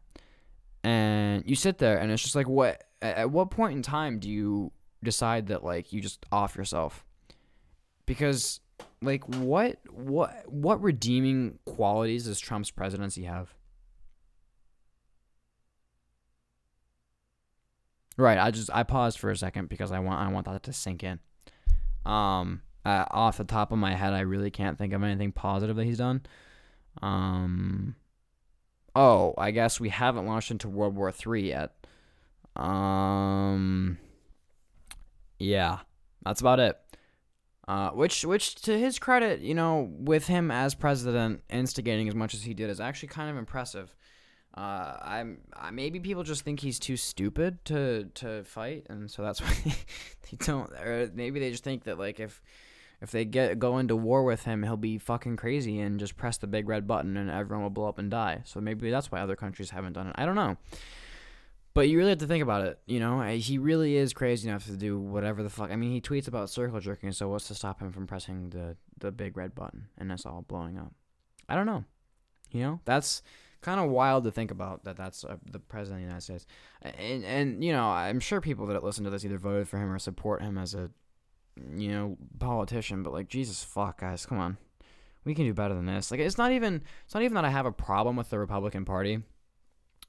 And 0.84 1.44
you 1.46 1.56
sit 1.56 1.78
there, 1.78 1.98
and 2.00 2.12
it's 2.12 2.24
just 2.24 2.36
like, 2.36 2.48
what? 2.48 2.84
At 3.02 3.30
what 3.30 3.52
point 3.52 3.74
in 3.74 3.82
time 3.84 4.18
do 4.18 4.30
you 4.30 4.72
decide 5.04 5.48
that 5.48 5.64
like 5.64 5.94
you 5.94 6.02
just 6.02 6.26
off 6.32 6.56
yourself 6.56 7.06
because 8.08 8.60
like 9.04 9.24
what 9.28 9.78
what 9.92 10.44
what 10.48 10.82
redeeming 10.82 11.60
qualities 11.66 12.26
does 12.26 12.40
Trump's 12.40 12.72
presidency 12.72 13.26
have? 13.26 13.54
Right, 18.18 18.40
I 18.40 18.50
just 18.50 18.72
I 18.74 18.82
paused 18.82 19.20
for 19.20 19.30
a 19.30 19.38
second 19.38 19.70
because 19.70 19.92
I 19.92 20.00
want 20.00 20.20
I 20.20 20.32
want 20.32 20.48
that 20.48 20.64
to 20.64 20.74
sink 20.74 21.04
in. 21.04 21.20
Um, 22.06 22.62
uh, 22.86 23.06
off 23.10 23.38
the 23.38 23.44
top 23.44 23.72
of 23.72 23.78
my 23.78 23.96
head, 23.96 24.14
I 24.14 24.22
really 24.22 24.52
can't 24.52 24.78
think 24.78 24.94
of 24.94 25.04
anything 25.04 25.32
positive 25.32 25.76
that 25.76 25.86
he's 25.86 25.98
done. 25.98 26.22
Um, 27.02 27.96
oh, 28.96 29.34
I 29.38 29.52
guess 29.52 29.80
we 29.80 29.90
haven't 29.90 30.28
launched 30.28 30.52
into 30.52 30.70
World 30.70 30.96
War 30.96 31.12
Three 31.12 31.50
yet. 31.50 31.74
Um, 32.56 33.98
yeah, 35.40 35.80
that's 36.24 36.42
about 36.42 36.60
it. 36.60 36.78
Uh, 37.68 37.90
which, 37.90 38.24
which 38.24 38.56
to 38.56 38.78
his 38.78 39.00
credit, 39.00 39.42
you 39.42 39.56
know, 39.56 39.90
with 39.92 40.28
him 40.28 40.52
as 40.52 40.76
president 40.76 41.42
instigating 41.50 42.08
as 42.08 42.14
much 42.14 42.36
as 42.36 42.44
he 42.44 42.54
did, 42.54 42.70
is 42.70 42.80
actually 42.80 43.10
kind 43.10 43.30
of 43.30 43.38
impressive. 43.38 43.96
Uh, 44.56 44.98
I'm 45.02 45.42
I, 45.54 45.72
maybe 45.72 46.00
people 46.00 46.24
just 46.24 46.44
think 46.44 46.62
he's 46.62 46.80
too 46.80 46.96
stupid 46.96 47.64
to 47.66 48.06
to 48.16 48.44
fight, 48.46 48.86
and 48.90 49.12
so 49.12 49.22
that's 49.22 49.42
why 49.42 49.54
they 49.66 50.38
don't. 50.38 50.72
Or 50.74 51.12
maybe 51.14 51.40
they 51.40 51.52
just 51.52 51.64
think 51.64 51.84
that 51.84 52.00
like 52.00 52.20
if 52.20 52.42
if 53.02 53.12
they 53.12 53.26
get 53.26 53.60
go 53.60 53.78
into 53.78 53.96
war 53.96 54.24
with 54.24 54.44
him, 54.44 54.64
he'll 54.64 54.78
be 54.78 54.98
fucking 54.98 55.36
crazy 55.36 55.80
and 55.80 56.00
just 56.00 56.16
press 56.16 56.38
the 56.38 56.48
big 56.48 56.70
red 56.70 56.88
button 56.88 57.18
and 57.18 57.30
everyone 57.30 57.64
will 57.64 57.70
blow 57.70 57.88
up 57.88 58.00
and 58.00 58.10
die. 58.10 58.42
So 58.46 58.62
maybe 58.62 58.90
that's 58.90 59.12
why 59.12 59.20
other 59.20 59.36
countries 59.36 59.72
haven't 59.72 59.94
done 59.94 60.08
it. 60.08 60.16
I 60.18 60.26
don't 60.26 60.36
know. 60.36 60.58
But 61.74 61.90
you 61.90 61.98
really 61.98 62.12
have 62.12 62.20
to 62.20 62.28
think 62.28 62.42
about 62.42 62.66
it. 62.66 62.80
You 62.86 63.02
know, 63.02 63.22
he 63.22 63.58
really 63.58 63.98
is 63.98 64.14
crazy 64.14 64.48
enough 64.48 64.66
to 64.68 64.78
do 64.78 64.98
whatever 64.98 65.44
the 65.44 65.50
fuck. 65.50 65.72
I 65.72 65.76
mean, 65.76 65.92
he 65.92 66.00
tweets 66.00 66.30
about 66.30 66.50
circle 66.50 66.80
jerking, 66.80 67.12
so 67.12 67.28
what's 67.28 67.50
to 67.50 67.56
stop 67.56 67.82
him 67.82 67.92
from 67.92 68.08
pressing 68.08 68.50
the 68.52 68.78
the 68.98 69.12
big 69.12 69.36
red 69.36 69.54
button 69.54 69.90
and 69.98 70.12
us 70.12 70.26
all 70.26 70.46
blowing 70.48 70.78
up? 70.78 70.94
I 71.50 71.56
don't 71.56 71.66
know. 71.66 71.84
You 72.52 72.62
know, 72.62 72.80
that's 72.86 73.22
kind 73.62 73.80
of 73.80 73.90
wild 73.90 74.24
to 74.26 74.32
think 74.32 74.52
about 74.52 74.84
that. 74.84 74.98
That's 74.98 75.24
uh, 75.24 75.38
the 75.52 75.60
president 75.60 75.98
of 75.98 76.02
the 76.02 76.08
United 76.08 76.22
States, 76.22 76.46
and 76.82 77.24
and 77.26 77.64
you 77.64 77.72
know, 77.72 77.88
I'm 77.88 78.20
sure 78.20 78.42
people 78.42 78.66
that 78.68 78.84
listen 78.84 79.04
to 79.04 79.10
this 79.10 79.26
either 79.26 79.38
voted 79.38 79.68
for 79.68 79.78
him 79.78 79.92
or 79.92 80.00
support 80.00 80.42
him 80.42 80.58
as 80.58 80.74
a 80.74 80.92
you 81.76 81.90
know 81.90 82.18
politician. 82.40 83.04
But 83.04 83.14
like, 83.14 83.28
Jesus 83.28 83.64
fuck, 83.64 84.02
guys, 84.02 84.26
come 84.26 84.40
on, 84.40 84.58
we 85.24 85.34
can 85.36 85.46
do 85.46 85.54
better 85.54 85.74
than 85.74 85.86
this. 85.86 86.12
Like, 86.12 86.20
it's 86.20 86.38
not 86.38 86.52
even 86.52 86.84
it's 87.06 87.14
not 87.14 87.24
even 87.24 87.36
that 87.36 87.46
I 87.46 87.50
have 87.50 87.66
a 87.66 87.72
problem 87.72 88.16
with 88.16 88.30
the 88.30 88.40
Republican 88.40 88.86
Party 88.86 89.22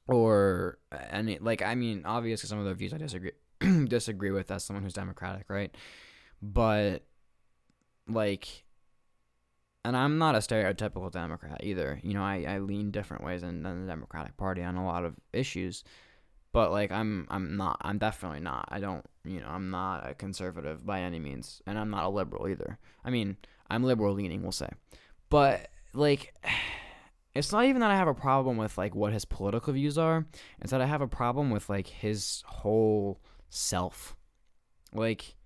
or 0.08 0.78
any 1.10 1.38
like 1.38 1.62
I 1.62 1.74
mean, 1.74 2.02
obviously 2.04 2.48
some 2.48 2.58
of 2.58 2.64
their 2.64 2.74
views 2.74 2.92
I 2.92 2.98
disagree 2.98 3.32
disagree 3.88 4.30
with 4.30 4.50
as 4.50 4.64
someone 4.64 4.82
who's 4.82 4.92
democratic, 4.92 5.48
right? 5.48 5.74
But 6.42 7.04
like 8.08 8.64
and 9.86 9.96
I'm 9.96 10.18
not 10.18 10.34
a 10.34 10.38
stereotypical 10.38 11.12
Democrat 11.12 11.60
either. 11.62 12.00
You 12.02 12.14
know, 12.14 12.22
I, 12.22 12.44
I 12.48 12.58
lean 12.58 12.90
different 12.90 13.22
ways 13.22 13.42
than, 13.42 13.62
than 13.62 13.82
the 13.82 13.86
Democratic 13.86 14.36
Party 14.36 14.64
on 14.64 14.74
a 14.74 14.84
lot 14.84 15.04
of 15.04 15.14
issues. 15.32 15.84
But 16.50 16.72
like 16.72 16.90
I'm 16.90 17.28
I'm 17.30 17.56
not 17.56 17.80
I'm 17.82 17.96
definitely 17.98 18.40
not. 18.40 18.68
I 18.68 18.80
don't 18.80 19.06
you 19.24 19.40
know, 19.40 19.46
I'm 19.46 19.70
not 19.70 20.10
a 20.10 20.14
conservative 20.14 20.84
by 20.84 21.02
any 21.02 21.20
means. 21.20 21.62
And 21.68 21.78
I'm 21.78 21.90
not 21.90 22.02
a 22.02 22.08
liberal 22.08 22.48
either. 22.48 22.80
I 23.04 23.10
mean, 23.10 23.36
I'm 23.70 23.84
liberal 23.84 24.12
leaning, 24.12 24.42
we'll 24.42 24.50
say. 24.50 24.70
But 25.30 25.68
like 25.94 26.34
it's 27.36 27.52
not 27.52 27.66
even 27.66 27.80
that 27.80 27.92
I 27.92 27.96
have 27.96 28.08
a 28.08 28.14
problem 28.14 28.56
with 28.56 28.76
like 28.76 28.92
what 28.92 29.12
his 29.12 29.24
political 29.24 29.72
views 29.72 29.96
are. 29.96 30.26
It's 30.60 30.72
that 30.72 30.80
I 30.80 30.86
have 30.86 31.02
a 31.02 31.06
problem 31.06 31.50
with 31.50 31.68
like 31.68 31.86
his 31.86 32.42
whole 32.46 33.20
self. 33.50 34.16
Like 34.92 35.36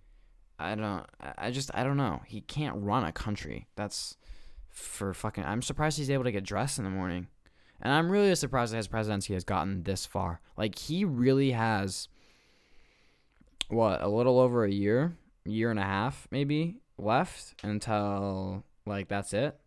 I 0.60 0.74
don't 0.74 1.06
I 1.38 1.50
just 1.50 1.70
I 1.74 1.82
don't 1.84 1.96
know. 1.96 2.20
He 2.26 2.42
can't 2.42 2.76
run 2.76 3.04
a 3.04 3.12
country. 3.12 3.66
That's 3.76 4.16
for 4.68 5.14
fucking 5.14 5.44
I'm 5.44 5.62
surprised 5.62 5.98
he's 5.98 6.10
able 6.10 6.24
to 6.24 6.32
get 6.32 6.44
dressed 6.44 6.78
in 6.78 6.84
the 6.84 6.90
morning. 6.90 7.28
And 7.82 7.92
I'm 7.92 8.10
really 8.10 8.34
surprised 8.34 8.72
that 8.72 8.76
his 8.76 8.88
presidency 8.88 9.32
has 9.32 9.44
gotten 9.44 9.84
this 9.84 10.04
far. 10.04 10.40
Like 10.56 10.78
he 10.78 11.04
really 11.04 11.52
has 11.52 12.08
what, 13.68 14.02
a 14.02 14.08
little 14.08 14.38
over 14.38 14.64
a 14.64 14.70
year, 14.70 15.16
year 15.44 15.70
and 15.70 15.80
a 15.80 15.84
half 15.84 16.28
maybe 16.30 16.76
left 16.98 17.54
until 17.62 18.64
like 18.86 19.08
that's 19.08 19.32
it. 19.32 19.58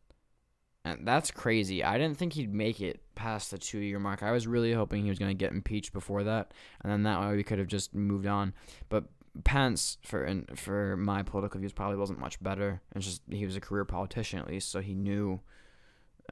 And 0.86 1.08
that's 1.08 1.32
crazy. 1.32 1.84
I 1.84 1.97
didn't 1.97 2.17
think 2.17 2.34
he'd 2.34 2.53
make 2.53 2.82
it 2.82 2.99
past 3.15 3.51
the 3.51 3.58
two 3.58 3.79
year 3.79 3.99
mark. 3.99 4.21
I 4.21 4.32
was 4.32 4.47
really 4.47 4.73
hoping 4.73 5.03
he 5.03 5.10
was 5.10 5.19
going 5.19 5.32
to 5.32 5.45
get 5.45 5.53
impeached 5.53 5.93
before 5.93 6.23
that, 6.25 6.53
and 6.82 6.91
then 6.91 7.03
that 7.03 7.21
way 7.21 7.36
we 7.38 7.43
could 7.43 7.60
have 7.60 7.67
just 7.67 7.95
moved 7.95 8.27
on. 8.27 8.53
But 8.89 9.06
Pence, 9.43 9.98
for 10.04 10.43
for 10.56 10.96
my 10.98 11.24
political 11.24 11.60
views, 11.60 11.74
probably 11.74 11.98
wasn't 11.98 12.19
much 12.19 12.41
better. 12.41 12.82
It's 12.96 13.06
just 13.06 13.22
he 13.30 13.46
was 13.46 13.56
a 13.56 13.62
career 13.62 13.86
politician 13.86 14.39
at 14.39 14.48
least, 14.48 14.72
so 14.72 14.80
he 14.80 14.93
knew. 14.93 15.39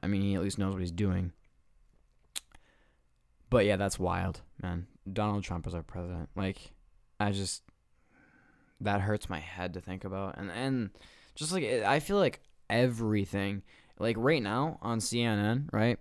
I 0.02 0.06
mean, 0.06 0.22
he 0.22 0.34
at 0.34 0.42
least 0.42 0.58
knows 0.58 0.72
what 0.72 0.80
he's 0.80 0.92
doing. 0.92 1.32
But 3.50 3.66
yeah, 3.66 3.76
that's 3.76 3.98
wild, 3.98 4.40
man. 4.62 4.86
Donald 5.12 5.44
Trump 5.44 5.66
is 5.66 5.74
our 5.74 5.82
president. 5.82 6.30
Like, 6.34 6.72
I 7.20 7.32
just 7.32 7.62
that 8.80 9.00
hurts 9.00 9.28
my 9.28 9.40
head 9.40 9.74
to 9.74 9.80
think 9.80 10.04
about, 10.04 10.38
and 10.38 10.50
and 10.50 10.90
just 11.34 11.52
like 11.52 11.64
I 11.64 12.00
feel 12.00 12.18
like 12.18 12.40
everything 12.70 13.62
like 13.98 14.16
right 14.18 14.42
now 14.42 14.78
on 14.82 14.98
CNN, 14.98 15.72
right? 15.72 15.98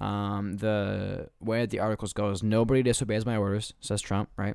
Um, 0.00 0.56
the 0.56 1.28
way 1.40 1.66
the 1.66 1.80
articles 1.80 2.12
go 2.12 2.30
is 2.30 2.42
nobody 2.42 2.82
disobeys 2.82 3.26
my 3.26 3.36
orders, 3.36 3.74
says 3.80 4.00
Trump, 4.00 4.30
right? 4.36 4.54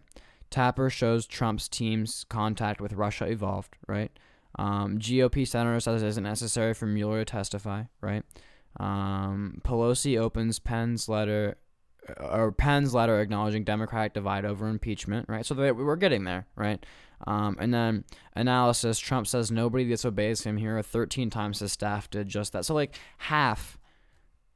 Tapper 0.55 0.89
shows 0.89 1.25
Trump's 1.25 1.67
team's 1.67 2.25
contact 2.29 2.79
with 2.79 2.93
Russia 2.93 3.25
evolved, 3.25 3.75
right? 3.89 4.09
Um, 4.57 4.99
GOP 4.99 5.45
senator 5.45 5.81
says 5.81 6.01
it 6.01 6.07
isn't 6.07 6.23
necessary 6.23 6.73
for 6.73 6.85
Mueller 6.85 7.19
to 7.19 7.25
testify, 7.25 7.83
right? 7.99 8.23
Um, 8.79 9.59
Pelosi 9.65 10.17
opens 10.17 10.59
Penn's 10.59 11.09
letter, 11.09 11.57
or 12.21 12.53
Penn's 12.53 12.93
letter 12.93 13.19
acknowledging 13.19 13.65
Democratic 13.65 14.13
divide 14.13 14.45
over 14.45 14.69
impeachment, 14.69 15.27
right? 15.27 15.45
So 15.45 15.55
they, 15.55 15.73
we're 15.73 15.97
getting 15.97 16.23
there, 16.23 16.47
right? 16.55 16.85
Um, 17.27 17.57
and 17.59 17.73
then 17.73 18.05
analysis 18.33 18.97
Trump 18.97 19.27
says 19.27 19.51
nobody 19.51 19.83
disobeys 19.83 20.43
him 20.43 20.55
here. 20.55 20.81
13 20.81 21.29
times 21.29 21.59
his 21.59 21.73
staff 21.73 22.09
did 22.09 22.29
just 22.29 22.53
that. 22.53 22.63
So, 22.63 22.73
like, 22.73 22.97
half 23.17 23.77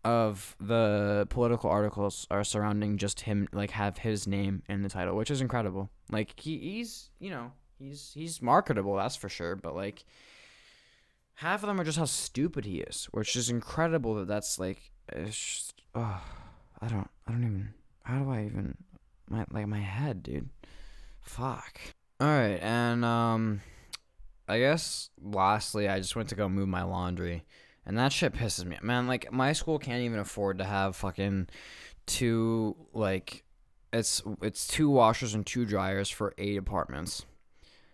of 0.04 0.56
the 0.60 1.28
political 1.30 1.70
articles 1.70 2.26
are 2.32 2.44
surrounding 2.44 2.98
just 2.98 3.22
him, 3.22 3.48
like, 3.52 3.72
have 3.72 3.98
his 4.00 4.28
name 4.28 4.64
in 4.70 4.82
the 4.82 4.90
title, 4.90 5.16
which 5.16 5.32
is 5.32 5.42
incredible. 5.42 5.90
Like, 6.12 6.40
he, 6.40 6.58
he's, 6.58 7.10
you 7.20 7.30
know, 7.30 7.52
he's 7.78 8.12
he's 8.14 8.42
marketable, 8.42 8.96
that's 8.96 9.16
for 9.16 9.30
sure. 9.30 9.56
But, 9.56 9.76
like, 9.76 10.06
half 11.36 11.64
of 11.64 11.68
them 11.68 11.80
are 11.80 11.84
just 11.84 11.98
how 12.00 12.06
stupid 12.06 12.66
he 12.66 12.80
is, 12.80 13.08
which 13.12 13.36
is 13.36 13.50
incredible 13.50 14.16
that 14.16 14.28
that's, 14.28 14.58
like, 14.58 14.92
it's 15.10 15.38
just, 15.38 15.82
oh, 15.96 16.22
I 16.82 16.88
don't, 16.88 17.10
I 17.28 17.32
don't 17.32 17.44
even, 17.44 17.74
how 18.04 18.20
do 18.20 18.32
I 18.32 18.46
even, 18.46 18.78
my, 19.30 19.46
like, 19.52 19.68
my 19.68 19.80
head, 19.80 20.24
dude. 20.24 20.50
Fuck. 21.22 21.80
All 22.22 22.28
right, 22.28 22.60
and 22.62 23.06
um, 23.06 23.62
I 24.48 24.60
guess 24.60 25.10
lastly, 25.22 25.88
I 25.88 26.00
just 26.00 26.16
went 26.16 26.30
to 26.30 26.36
go 26.36 26.50
move 26.50 26.68
my 26.68 26.84
laundry, 26.84 27.46
and 27.90 27.98
that 27.98 28.14
shit 28.14 28.34
pisses 28.34 28.66
me. 28.66 28.76
Off. 28.76 28.84
Man, 28.84 29.08
like 29.08 29.32
my 29.32 29.52
school 29.52 29.80
can't 29.80 30.04
even 30.04 30.20
afford 30.20 30.60
to 30.60 30.64
have 30.64 30.96
fucking 30.96 31.48
two 32.06 32.76
like 32.94 33.44
it's 33.92 34.22
it's 34.44 34.68
two 34.68 34.92
washers 34.92 35.34
and 35.34 35.44
two 35.44 35.66
dryers 35.66 36.08
for 36.08 36.36
eight 36.38 36.56
apartments. 36.56 37.26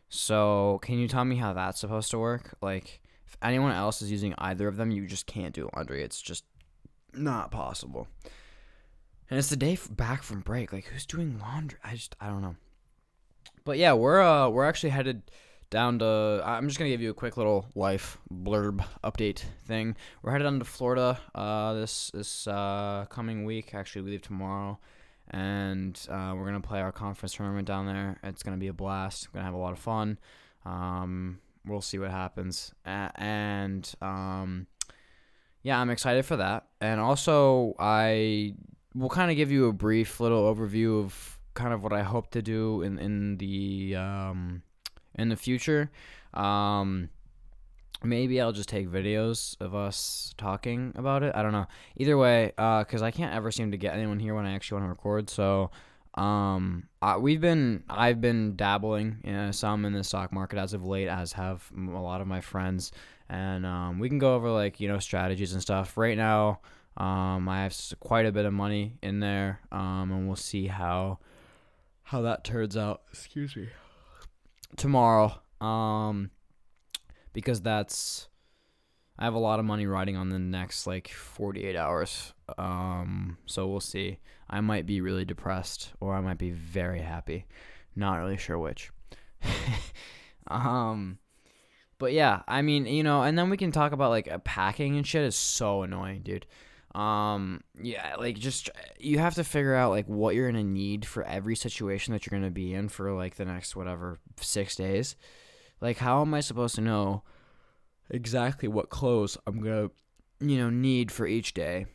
So 0.09 0.79
can 0.81 0.99
you 0.99 1.07
tell 1.07 1.23
me 1.23 1.37
how 1.37 1.53
that's 1.53 1.79
supposed 1.79 2.11
to 2.11 2.19
work? 2.19 2.57
Like, 2.61 2.99
if 3.25 3.37
anyone 3.41 3.71
else 3.71 4.01
is 4.01 4.11
using 4.11 4.35
either 4.37 4.67
of 4.67 4.75
them, 4.75 4.91
you 4.91 5.07
just 5.07 5.27
can't 5.27 5.55
do 5.55 5.69
laundry. 5.73 6.03
It's 6.03 6.21
just 6.21 6.43
not 7.13 7.49
possible. 7.49 8.09
And 9.29 9.39
it's 9.39 9.49
the 9.49 9.55
day 9.55 9.77
back 9.91 10.23
from 10.23 10.41
break. 10.41 10.73
Like, 10.73 10.85
who's 10.87 11.05
doing 11.05 11.39
laundry? 11.39 11.79
I 11.85 11.95
just 11.95 12.17
I 12.19 12.27
don't 12.27 12.41
know. 12.41 12.57
But 13.63 13.77
yeah, 13.77 13.93
we're 13.93 14.21
uh 14.21 14.49
we're 14.49 14.65
actually 14.65 14.89
headed 14.89 15.21
down 15.75 15.99
to. 15.99 16.41
I'm 16.45 16.69
just 16.69 16.79
gonna 16.79 16.89
give 16.89 17.01
you 17.01 17.09
a 17.09 17.13
quick 17.13 17.35
little 17.35 17.67
life 17.75 18.17
blurb 18.33 18.83
update 19.03 19.43
thing. 19.67 19.97
We're 20.21 20.31
headed 20.31 20.45
down 20.45 20.59
to 20.59 20.65
Florida 20.65 21.19
uh, 21.35 21.73
this 21.73 22.11
this 22.13 22.47
uh, 22.47 23.05
coming 23.09 23.43
week. 23.43 23.75
Actually, 23.75 24.03
we 24.03 24.11
leave 24.11 24.21
tomorrow, 24.21 24.79
and 25.31 25.99
uh, 26.09 26.33
we're 26.33 26.45
gonna 26.45 26.61
play 26.61 26.79
our 26.79 26.93
conference 26.93 27.33
tournament 27.33 27.67
down 27.67 27.87
there. 27.87 28.17
It's 28.23 28.41
gonna 28.41 28.55
be 28.55 28.69
a 28.69 28.73
blast. 28.73 29.27
We're 29.27 29.39
gonna 29.39 29.47
have 29.47 29.53
a 29.53 29.57
lot 29.57 29.73
of 29.73 29.79
fun. 29.79 30.17
Um, 30.63 31.39
we'll 31.65 31.81
see 31.81 31.99
what 31.99 32.09
happens, 32.09 32.73
and 32.85 33.93
um, 34.01 34.67
yeah, 35.61 35.77
I'm 35.77 35.89
excited 35.89 36.25
for 36.25 36.37
that. 36.37 36.67
And 36.79 37.01
also, 37.01 37.75
I 37.77 38.55
will 38.93 39.09
kind 39.09 39.29
of 39.29 39.35
give 39.35 39.51
you 39.51 39.67
a 39.67 39.73
brief 39.73 40.21
little 40.21 40.55
overview 40.55 41.03
of 41.03 41.37
kind 41.53 41.73
of 41.73 41.83
what 41.83 41.91
I 41.91 42.03
hope 42.03 42.31
to 42.31 42.41
do 42.41 42.81
in 42.81 42.97
in 42.97 43.37
the 43.39 43.97
um, 43.97 44.61
in 45.17 45.29
the 45.29 45.35
future. 45.35 45.89
Um, 46.33 47.09
maybe 48.03 48.39
I'll 48.39 48.51
just 48.51 48.69
take 48.69 48.87
videos 48.89 49.59
of 49.59 49.75
us 49.75 50.33
talking 50.37 50.93
about 50.95 51.23
it. 51.23 51.33
I 51.35 51.41
don't 51.41 51.51
know. 51.51 51.67
Either 51.97 52.17
way, 52.17 52.51
because 52.55 53.01
I 53.01 53.11
can't 53.11 53.33
ever 53.33 53.51
seem 53.51 53.71
to 53.71 53.77
get 53.77 53.93
anyone 53.93 54.19
here 54.19 54.35
when 54.35 54.45
I 54.45 54.53
actually 54.53 54.81
want 54.81 54.85
to 54.85 54.89
record. 54.89 55.29
So, 55.29 55.71
um, 56.15 56.87
I, 57.01 57.17
we've 57.17 57.41
been 57.41 57.83
I've 57.89 58.21
been 58.21 58.55
dabbling 58.55 59.17
in 59.23 59.51
some 59.51 59.83
in 59.85 59.93
the 59.93 60.03
stock 60.03 60.31
market 60.31 60.57
as 60.57 60.73
of 60.73 60.85
late, 60.85 61.07
as 61.09 61.33
have 61.33 61.69
a 61.75 61.99
lot 61.99 62.21
of 62.21 62.27
my 62.27 62.41
friends, 62.41 62.91
and 63.27 63.65
um, 63.65 63.99
we 63.99 64.07
can 64.07 64.19
go 64.19 64.35
over 64.35 64.49
like 64.49 64.79
you 64.79 64.87
know 64.87 64.99
strategies 64.99 65.51
and 65.53 65.61
stuff. 65.61 65.97
Right 65.97 66.17
now, 66.17 66.61
um, 66.95 67.49
I 67.49 67.63
have 67.63 67.75
quite 67.99 68.25
a 68.25 68.31
bit 68.31 68.45
of 68.45 68.53
money 68.53 68.97
in 69.01 69.19
there, 69.19 69.59
um, 69.71 70.11
and 70.11 70.27
we'll 70.27 70.37
see 70.37 70.67
how 70.67 71.19
how 72.03 72.21
that 72.21 72.45
turns 72.45 72.77
out. 72.77 73.01
Excuse 73.11 73.55
me. 73.55 73.67
Tomorrow, 74.77 75.39
um, 75.61 76.31
because 77.33 77.61
that's 77.61 78.27
I 79.17 79.23
have 79.23 79.33
a 79.33 79.39
lot 79.39 79.59
of 79.59 79.65
money 79.65 79.85
riding 79.85 80.17
on 80.17 80.29
the 80.29 80.39
next 80.39 80.85
like 80.85 81.07
48 81.07 81.75
hours. 81.75 82.33
Um, 82.57 83.37
so 83.45 83.67
we'll 83.67 83.79
see. 83.79 84.19
I 84.49 84.61
might 84.61 84.85
be 84.85 85.01
really 85.01 85.25
depressed 85.25 85.93
or 86.01 86.13
I 86.13 86.21
might 86.21 86.37
be 86.37 86.51
very 86.51 86.99
happy. 86.99 87.45
Not 87.95 88.15
really 88.15 88.37
sure 88.37 88.59
which. 88.59 88.91
um, 90.47 91.19
but 91.97 92.11
yeah, 92.11 92.41
I 92.47 92.61
mean, 92.61 92.85
you 92.85 93.03
know, 93.03 93.23
and 93.23 93.37
then 93.37 93.49
we 93.49 93.57
can 93.57 93.71
talk 93.71 93.93
about 93.93 94.09
like 94.09 94.43
packing 94.43 94.97
and 94.97 95.07
shit 95.07 95.23
is 95.23 95.35
so 95.35 95.83
annoying, 95.83 96.21
dude. 96.21 96.45
Um, 96.95 97.61
yeah, 97.81 98.15
like 98.17 98.37
just 98.37 98.69
you 98.97 99.19
have 99.19 99.35
to 99.35 99.43
figure 99.43 99.75
out 99.75 99.91
like 99.91 100.07
what 100.07 100.33
you're 100.33 100.49
gonna 100.49 100.63
need 100.63 101.05
for 101.05 101.23
every 101.23 101.55
situation 101.57 102.13
that 102.13 102.25
you're 102.25 102.39
gonna 102.39 102.51
be 102.51 102.73
in 102.73 102.87
for 102.87 103.11
like 103.11 103.35
the 103.35 103.43
next 103.43 103.75
whatever 103.75 104.19
six 104.39 104.77
days. 104.77 105.17
Like, 105.81 105.97
how 105.97 106.21
am 106.21 106.33
I 106.33 106.39
supposed 106.39 106.75
to 106.75 106.81
know 106.81 107.23
exactly 108.09 108.69
what 108.69 108.89
clothes 108.89 109.37
I'm 109.45 109.61
gonna, 109.61 109.89
you 110.39 110.57
know, 110.57 110.69
need 110.69 111.11
for 111.11 111.27
each 111.27 111.53
day? 111.53 111.85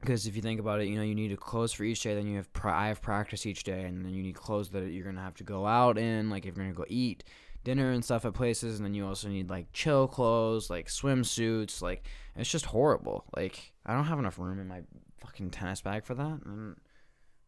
Because 0.00 0.26
if 0.26 0.34
you 0.34 0.40
think 0.40 0.58
about 0.58 0.80
it, 0.80 0.88
you 0.88 0.96
know, 0.96 1.02
you 1.02 1.14
need 1.14 1.38
clothes 1.38 1.74
for 1.74 1.84
each 1.84 2.02
day. 2.02 2.14
Then 2.14 2.26
you 2.26 2.36
have 2.36 2.48
I 2.64 2.88
have 2.88 3.02
practice 3.02 3.44
each 3.44 3.62
day, 3.62 3.82
and 3.84 4.06
then 4.06 4.14
you 4.14 4.22
need 4.22 4.36
clothes 4.36 4.70
that 4.70 4.90
you're 4.90 5.04
gonna 5.04 5.20
have 5.20 5.34
to 5.34 5.44
go 5.44 5.66
out 5.66 5.98
in, 5.98 6.30
like 6.30 6.46
if 6.46 6.56
you're 6.56 6.64
gonna 6.64 6.74
go 6.74 6.86
eat 6.88 7.24
dinner 7.64 7.90
and 7.90 8.04
stuff 8.04 8.24
at 8.24 8.34
places, 8.34 8.78
and 8.78 8.84
then 8.84 8.94
you 8.94 9.06
also 9.06 9.28
need 9.28 9.50
like 9.50 9.72
chill 9.72 10.08
clothes, 10.08 10.70
like 10.70 10.88
swimsuits. 10.88 11.82
Like 11.82 12.06
it's 12.36 12.50
just 12.50 12.66
horrible. 12.66 13.24
Like 13.36 13.72
I 13.84 13.94
don't 13.94 14.04
have 14.04 14.18
enough 14.18 14.38
room 14.38 14.58
in 14.58 14.68
my 14.68 14.82
fucking 15.20 15.50
tennis 15.50 15.80
bag 15.80 16.04
for 16.04 16.14
that. 16.14 16.40
I'm 16.44 16.76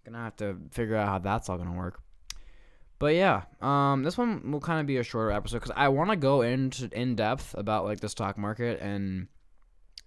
gonna 0.04 0.18
have 0.18 0.36
to 0.36 0.56
figure 0.72 0.96
out 0.96 1.08
how 1.08 1.18
that's 1.18 1.48
all 1.48 1.58
gonna 1.58 1.76
work. 1.76 2.00
But 2.98 3.14
yeah, 3.14 3.44
um, 3.62 4.02
this 4.02 4.18
one 4.18 4.52
will 4.52 4.60
kind 4.60 4.78
of 4.78 4.86
be 4.86 4.98
a 4.98 5.02
shorter 5.02 5.32
episode 5.32 5.60
because 5.60 5.74
I 5.74 5.88
want 5.88 6.10
to 6.10 6.16
go 6.16 6.42
into 6.42 6.90
in 6.92 7.16
depth 7.16 7.54
about 7.56 7.84
like 7.84 8.00
the 8.00 8.10
stock 8.10 8.36
market 8.36 8.78
and 8.82 9.28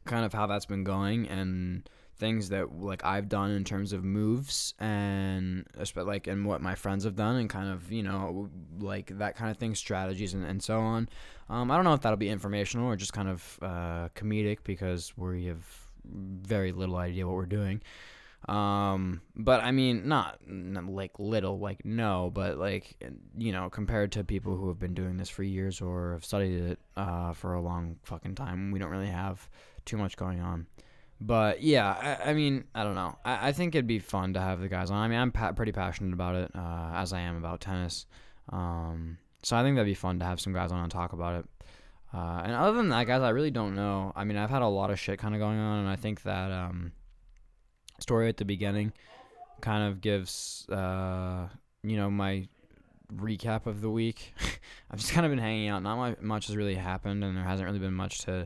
kind 0.05 0.25
of 0.25 0.33
how 0.33 0.45
that's 0.45 0.67
been 0.67 0.83
going 0.83 1.27
and 1.27 1.89
things 2.17 2.49
that 2.49 2.79
like 2.79 3.03
I've 3.03 3.27
done 3.27 3.51
in 3.51 3.63
terms 3.63 3.93
of 3.93 4.03
moves 4.03 4.73
and 4.79 5.65
like 5.95 6.27
and 6.27 6.45
what 6.45 6.61
my 6.61 6.75
friends 6.75 7.03
have 7.05 7.15
done 7.15 7.37
and 7.37 7.49
kind 7.49 7.71
of 7.71 7.91
you 7.91 8.03
know 8.03 8.49
like 8.79 9.17
that 9.17 9.35
kind 9.35 9.49
of 9.49 9.57
thing 9.57 9.75
strategies 9.75 10.33
and, 10.33 10.45
and 10.45 10.61
so 10.61 10.79
on 10.79 11.09
um, 11.49 11.71
I 11.71 11.75
don't 11.75 11.85
know 11.85 11.93
if 11.93 12.01
that'll 12.01 12.17
be 12.17 12.29
informational 12.29 12.87
or 12.87 12.95
just 12.95 13.13
kind 13.13 13.29
of 13.29 13.59
uh, 13.61 14.09
comedic 14.15 14.59
because 14.63 15.13
we 15.17 15.45
have 15.45 15.63
very 16.05 16.71
little 16.71 16.97
idea 16.97 17.25
what 17.25 17.35
we're 17.35 17.45
doing 17.45 17.81
um, 18.47 19.21
but 19.35 19.63
I 19.63 19.71
mean, 19.71 20.07
not, 20.07 20.39
not, 20.45 20.85
like 20.85 21.17
little, 21.17 21.59
like 21.59 21.85
no, 21.85 22.29
but 22.33 22.57
like 22.57 23.01
you 23.37 23.53
know, 23.53 23.69
compared 23.69 24.11
to 24.13 24.23
people 24.23 24.57
who 24.57 24.67
have 24.67 24.79
been 24.79 24.93
doing 24.93 25.15
this 25.15 25.29
for 25.29 25.43
years 25.43 25.79
or 25.79 26.11
have 26.11 26.25
studied 26.25 26.61
it 26.61 26.79
uh, 26.97 27.31
for 27.33 27.53
a 27.53 27.61
long 27.61 27.97
fucking 28.03 28.35
time, 28.35 28.71
we 28.71 28.79
don't 28.79 28.89
really 28.89 29.07
have 29.07 29.47
too 29.85 29.95
much 29.95 30.17
going 30.17 30.41
on. 30.41 30.67
But 31.25 31.63
yeah, 31.63 32.17
I, 32.21 32.31
I 32.31 32.33
mean, 32.33 32.65
I 32.75 32.83
don't 32.83 32.95
know. 32.95 33.17
I, 33.23 33.49
I 33.49 33.51
think 33.53 33.75
it'd 33.75 33.87
be 33.87 33.99
fun 33.99 34.33
to 34.33 34.41
have 34.41 34.59
the 34.59 34.67
guys 34.67 34.91
on. 34.91 34.97
I 34.97 35.07
mean, 35.07 35.19
I'm 35.19 35.31
pa- 35.31 35.53
pretty 35.53 35.71
passionate 35.71 36.13
about 36.13 36.35
it, 36.35 36.51
uh, 36.53 36.91
as 36.95 37.13
I 37.13 37.21
am 37.21 37.37
about 37.37 37.61
tennis. 37.61 38.05
Um, 38.49 39.17
so 39.41 39.55
I 39.55 39.63
think 39.63 39.77
that'd 39.77 39.87
be 39.87 39.93
fun 39.93 40.19
to 40.19 40.25
have 40.25 40.41
some 40.41 40.51
guys 40.51 40.73
on 40.73 40.83
and 40.83 40.91
talk 40.91 41.13
about 41.13 41.39
it. 41.39 41.45
Uh, 42.13 42.41
and 42.43 42.51
other 42.51 42.75
than 42.75 42.89
that, 42.89 43.07
guys, 43.07 43.21
I 43.21 43.29
really 43.29 43.51
don't 43.51 43.73
know. 43.73 44.11
I 44.17 44.25
mean, 44.25 44.35
I've 44.35 44.49
had 44.49 44.63
a 44.63 44.67
lot 44.67 44.91
of 44.91 44.99
shit 44.99 45.17
kind 45.17 45.33
of 45.33 45.39
going 45.39 45.57
on, 45.57 45.79
and 45.79 45.87
I 45.87 45.95
think 45.95 46.23
that 46.23 46.51
um, 46.51 46.91
story 47.99 48.27
at 48.27 48.35
the 48.35 48.45
beginning 48.45 48.91
kind 49.61 49.89
of 49.89 50.01
gives 50.01 50.67
uh, 50.69 51.47
you 51.83 51.95
know 51.95 52.11
my 52.11 52.49
recap 53.15 53.65
of 53.65 53.79
the 53.79 53.89
week. 53.89 54.33
I've 54.91 54.99
just 54.99 55.13
kind 55.13 55.25
of 55.25 55.31
been 55.31 55.39
hanging 55.39 55.69
out. 55.69 55.83
Not 55.83 56.21
much 56.21 56.47
has 56.47 56.57
really 56.57 56.75
happened, 56.75 57.23
and 57.23 57.37
there 57.37 57.45
hasn't 57.45 57.65
really 57.65 57.79
been 57.79 57.93
much 57.93 58.19
to 58.25 58.45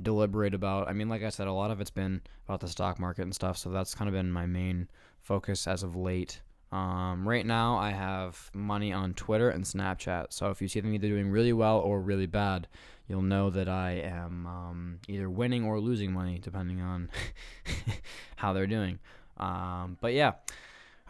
deliberate 0.00 0.54
about. 0.54 0.88
I 0.88 0.92
mean, 0.92 1.08
like 1.08 1.22
I 1.22 1.30
said, 1.30 1.46
a 1.46 1.52
lot 1.52 1.70
of 1.70 1.80
it's 1.80 1.90
been 1.90 2.20
about 2.46 2.60
the 2.60 2.68
stock 2.68 2.98
market 2.98 3.22
and 3.22 3.34
stuff. 3.34 3.56
So 3.58 3.70
that's 3.70 3.94
kind 3.94 4.08
of 4.08 4.14
been 4.14 4.30
my 4.30 4.46
main 4.46 4.88
focus 5.22 5.66
as 5.66 5.82
of 5.82 5.96
late. 5.96 6.40
Um, 6.70 7.26
right 7.26 7.46
now, 7.46 7.76
I 7.78 7.90
have 7.90 8.50
money 8.52 8.92
on 8.92 9.14
Twitter 9.14 9.48
and 9.48 9.64
Snapchat. 9.64 10.26
So 10.30 10.50
if 10.50 10.60
you 10.60 10.68
see 10.68 10.80
them 10.80 10.94
either 10.94 11.08
doing 11.08 11.30
really 11.30 11.52
well 11.52 11.78
or 11.78 12.00
really 12.00 12.26
bad, 12.26 12.68
you'll 13.08 13.22
know 13.22 13.48
that 13.50 13.68
I 13.68 13.92
am 14.04 14.46
um, 14.46 14.98
either 15.08 15.30
winning 15.30 15.64
or 15.64 15.80
losing 15.80 16.12
money, 16.12 16.38
depending 16.38 16.80
on 16.80 17.10
how 18.36 18.52
they're 18.52 18.66
doing. 18.66 18.98
Um, 19.38 19.96
but 20.00 20.12
yeah. 20.12 20.32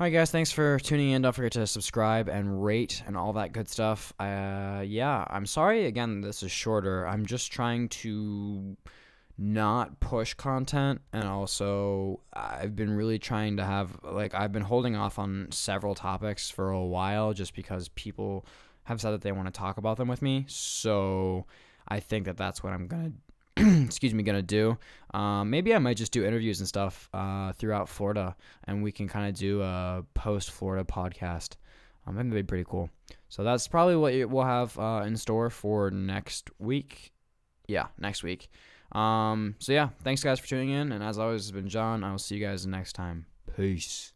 All 0.01 0.05
right, 0.05 0.13
guys, 0.13 0.31
thanks 0.31 0.53
for 0.53 0.79
tuning 0.79 1.11
in. 1.11 1.23
Don't 1.23 1.33
forget 1.33 1.51
to 1.53 1.67
subscribe 1.67 2.29
and 2.29 2.63
rate 2.63 3.03
and 3.09 3.17
all 3.17 3.33
that 3.33 3.51
good 3.51 3.69
stuff. 3.69 4.13
Uh, 4.21 4.85
yeah, 4.87 5.25
I'm 5.29 5.45
sorry 5.45 5.87
again, 5.87 6.21
this 6.21 6.45
is 6.45 6.53
shorter. 6.53 7.05
I'm 7.05 7.27
just 7.27 7.51
trying 7.51 7.89
to 7.89 8.77
not 9.37 9.99
push 9.99 10.35
content 10.35 11.01
and 11.13 11.25
also 11.25 12.21
I've 12.33 12.77
been 12.77 12.93
really 12.93 13.19
trying 13.19 13.57
to 13.57 13.65
have 13.65 13.99
like 14.05 14.35
I've 14.35 14.53
been 14.53 14.63
holding 14.63 14.95
off 14.95 15.19
on 15.19 15.49
several 15.51 15.97
topics 15.97 16.49
for 16.49 16.71
a 16.71 16.85
while 16.85 17.33
just 17.33 17.57
because 17.57 17.89
people 17.89 18.47
have 18.85 19.01
said 19.01 19.11
that 19.11 19.23
they 19.23 19.33
want 19.33 19.53
to 19.53 19.59
talk 19.59 19.79
about 19.79 19.97
them 19.97 20.07
with 20.07 20.23
me. 20.23 20.45
So 20.47 21.47
I 21.89 21.99
think 21.99 22.27
that 22.27 22.37
that's 22.37 22.63
what 22.63 22.73
I'm 22.73 22.87
going 22.87 23.05
to 23.05 23.13
excuse 23.85 24.15
me, 24.15 24.23
gonna 24.23 24.43
do. 24.43 24.79
Um, 25.15 25.51
maybe 25.51 25.75
I 25.75 25.79
might 25.79 25.97
just 25.97 26.13
do 26.13 26.25
interviews 26.25 26.61
and 26.61 26.69
stuff 26.69 27.09
uh, 27.13 27.53
throughout 27.53 27.89
Florida, 27.89 28.37
and 28.65 28.83
we 28.83 28.93
can 28.93 29.09
kind 29.09 29.29
of 29.29 29.35
do 29.35 29.63
a 29.63 30.05
post 30.15 30.51
Florida 30.51 30.85
podcast. 30.85 31.57
Um, 32.07 32.17
that'd 32.17 32.33
be 32.33 32.43
pretty 32.43 32.65
cool. 32.69 32.89
So 33.29 33.45
that's 33.45 33.69
probably 33.69 33.97
what 33.97 34.31
we'll 34.31 34.45
have 34.45 34.79
uh, 34.79 35.03
in 35.05 35.17
store 35.17 35.51
for 35.51 35.91
next 35.91 36.51
week. 36.59 37.13
Yeah, 37.67 37.89
next 37.99 38.23
week. 38.23 38.49
Um, 38.93 39.57
so 39.59 39.73
yeah, 39.73 39.91
thanks 40.03 40.23
guys 40.23 40.39
for 40.39 40.47
tuning 40.47 40.71
in, 40.71 40.93
and 40.93 41.03
as 41.05 41.19
always, 41.19 41.43
it's 41.43 41.51
been 41.51 41.69
John. 41.69 42.05
I 42.05 42.11
will 42.11 42.19
see 42.19 42.37
you 42.37 42.47
guys 42.47 42.67
next 42.67 42.95
time. 42.95 43.27
Peace. 43.57 44.13